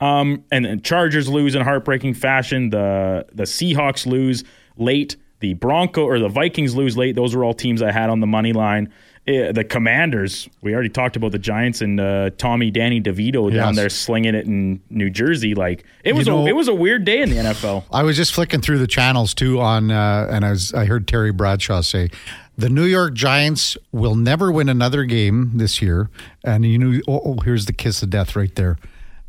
[0.00, 2.70] Um, and the Chargers lose in heartbreaking fashion.
[2.70, 4.44] The the Seahawks lose
[4.76, 5.16] late.
[5.40, 7.14] The Bronco or the Vikings lose late.
[7.14, 8.92] Those were all teams I had on the money line.
[9.26, 10.48] The Commanders.
[10.62, 13.56] We already talked about the Giants and uh, Tommy Danny DeVito yes.
[13.56, 15.54] down there slinging it in New Jersey.
[15.54, 17.84] Like it was, know, a, it was a weird day in the NFL.
[17.90, 21.08] I was just flicking through the channels too on, uh, and I was I heard
[21.08, 22.10] Terry Bradshaw say.
[22.58, 26.08] The New York Giants will never win another game this year,
[26.44, 28.78] and you know, oh, oh here's the kiss of death right there,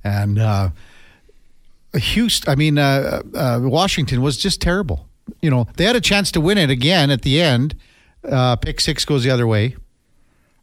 [0.04, 0.70] and uh,
[1.96, 2.52] Houston.
[2.52, 5.08] I mean, uh, uh, Washington was just terrible.
[5.42, 7.76] You know, they had a chance to win it again at the end.
[8.24, 9.76] Uh, pick six goes the other way.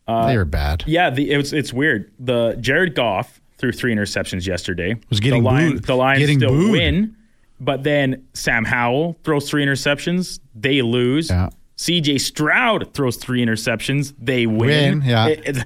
[0.07, 0.85] Uh, they are bad.
[0.87, 2.13] Yeah, the, it's it's weird.
[2.19, 4.97] The Jared Goff threw three interceptions yesterday.
[5.09, 5.85] Was getting the Lions, booed.
[5.85, 6.73] The Lions getting still booed.
[6.73, 7.17] win,
[7.61, 10.41] but then Sam Howell throws three interceptions.
[10.55, 11.31] They lose.
[11.31, 11.51] Yeah.
[11.77, 12.19] C.J.
[12.19, 14.15] Stroud throws three interceptions.
[14.19, 15.01] They win.
[15.01, 15.27] win yeah.
[15.27, 15.65] It, it,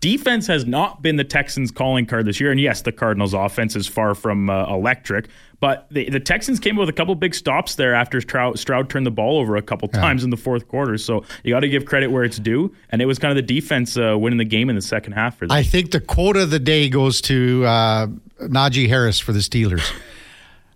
[0.00, 2.50] defense has not been the Texans' calling card this year.
[2.50, 5.28] And yes, the Cardinals' offense is far from uh, electric,
[5.60, 8.88] but the, the Texans came up with a couple big stops there after Stroud, Stroud
[8.88, 10.00] turned the ball over a couple yeah.
[10.00, 10.96] times in the fourth quarter.
[10.98, 12.74] So you got to give credit where it's due.
[12.90, 15.36] And it was kind of the defense uh, winning the game in the second half
[15.36, 15.56] for them.
[15.56, 18.06] I think the quote of the day goes to uh,
[18.42, 19.90] Najee Harris for the Steelers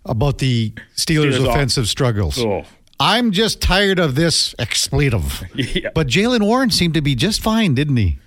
[0.05, 1.89] about the Steelers', Steelers offensive off.
[1.89, 2.39] struggles.
[2.39, 2.65] Oh.
[2.99, 5.43] I'm just tired of this expletive.
[5.55, 5.89] Yeah.
[5.93, 8.17] But Jaylen Warren seemed to be just fine, didn't he?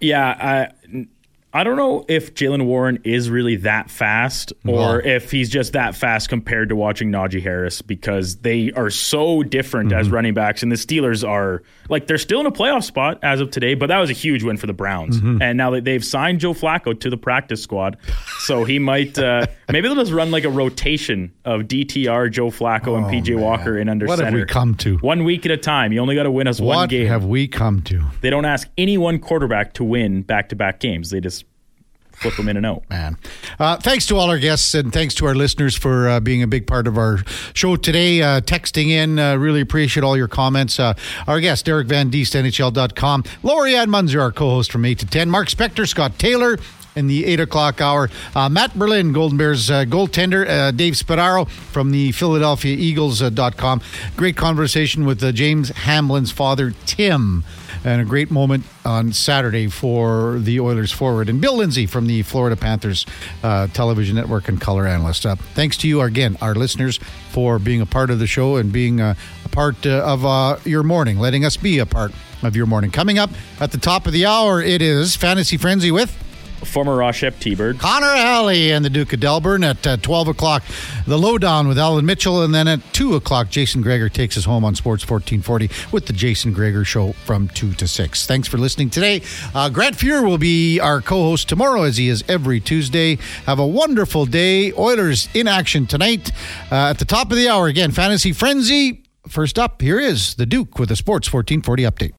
[0.00, 1.06] Yeah, I
[1.52, 5.96] I don't know if Jaylen Warren is really that fast or if he's just that
[5.96, 9.98] fast compared to watching Najee Harris because they are so different mm-hmm.
[9.98, 10.62] as running backs.
[10.62, 13.86] And the Steelers are like, they're still in a playoff spot as of today, but
[13.86, 15.18] that was a huge win for the Browns.
[15.18, 15.42] Mm-hmm.
[15.42, 17.96] And now that they've signed Joe Flacco to the practice squad,
[18.38, 22.88] so he might, uh, maybe they'll just run like a rotation of DTR, Joe Flacco,
[22.88, 23.40] oh, and PJ man.
[23.40, 24.30] Walker in under what center.
[24.30, 24.98] What have we come to?
[24.98, 25.92] One week at a time.
[25.92, 27.06] You only got to win us what one game.
[27.06, 28.04] What have we come to?
[28.20, 31.10] They don't ask any one quarterback to win back to back games.
[31.10, 31.39] They just
[32.20, 32.82] flip them in and out.
[32.90, 33.16] Man.
[33.58, 36.46] Uh, thanks to all our guests and thanks to our listeners for uh, being a
[36.46, 37.18] big part of our
[37.54, 38.22] show today.
[38.22, 40.78] Uh, texting in, uh, really appreciate all your comments.
[40.78, 40.94] Uh,
[41.26, 43.24] our guest, Derek Van Diest, NHL.com.
[43.42, 45.30] Laurie Ann Munzer, our co host from 8 to 10.
[45.30, 46.58] Mark Spector, Scott Taylor,
[46.96, 48.10] in the 8 o'clock hour.
[48.34, 50.46] Uh, Matt Berlin, Golden Bears uh, goaltender.
[50.46, 53.80] Uh, Dave Spadaro from the Philadelphia Eagles.com.
[54.16, 57.44] Great conversation with James Hamblin's father, Tim.
[57.84, 61.28] And a great moment on Saturday for the Oilers forward.
[61.28, 63.06] And Bill Lindsay from the Florida Panthers
[63.42, 65.26] uh, television network and color analyst.
[65.26, 66.98] Uh, thanks to you again, our listeners,
[67.30, 69.14] for being a part of the show and being uh,
[69.44, 72.12] a part uh, of uh, your morning, letting us be a part
[72.42, 72.90] of your morning.
[72.90, 76.16] Coming up at the top of the hour, it is Fantasy Frenzy with
[76.66, 77.78] former Rochep T-Bird.
[77.78, 80.62] Connor Alley and the Duke of Delburn at uh, 12 o'clock.
[81.06, 82.42] The Lowdown with Alan Mitchell.
[82.42, 86.12] And then at 2 o'clock, Jason Gregor takes us home on Sports 1440 with the
[86.12, 88.26] Jason Gregor Show from 2 to 6.
[88.26, 89.22] Thanks for listening today.
[89.54, 93.16] Uh, Grant Fuhr will be our co-host tomorrow as he is every Tuesday.
[93.46, 94.72] Have a wonderful day.
[94.72, 96.30] Oilers in action tonight.
[96.70, 99.04] Uh, at the top of the hour, again, Fantasy Frenzy.
[99.28, 102.08] First up, here is the Duke with a Sports 1440 update.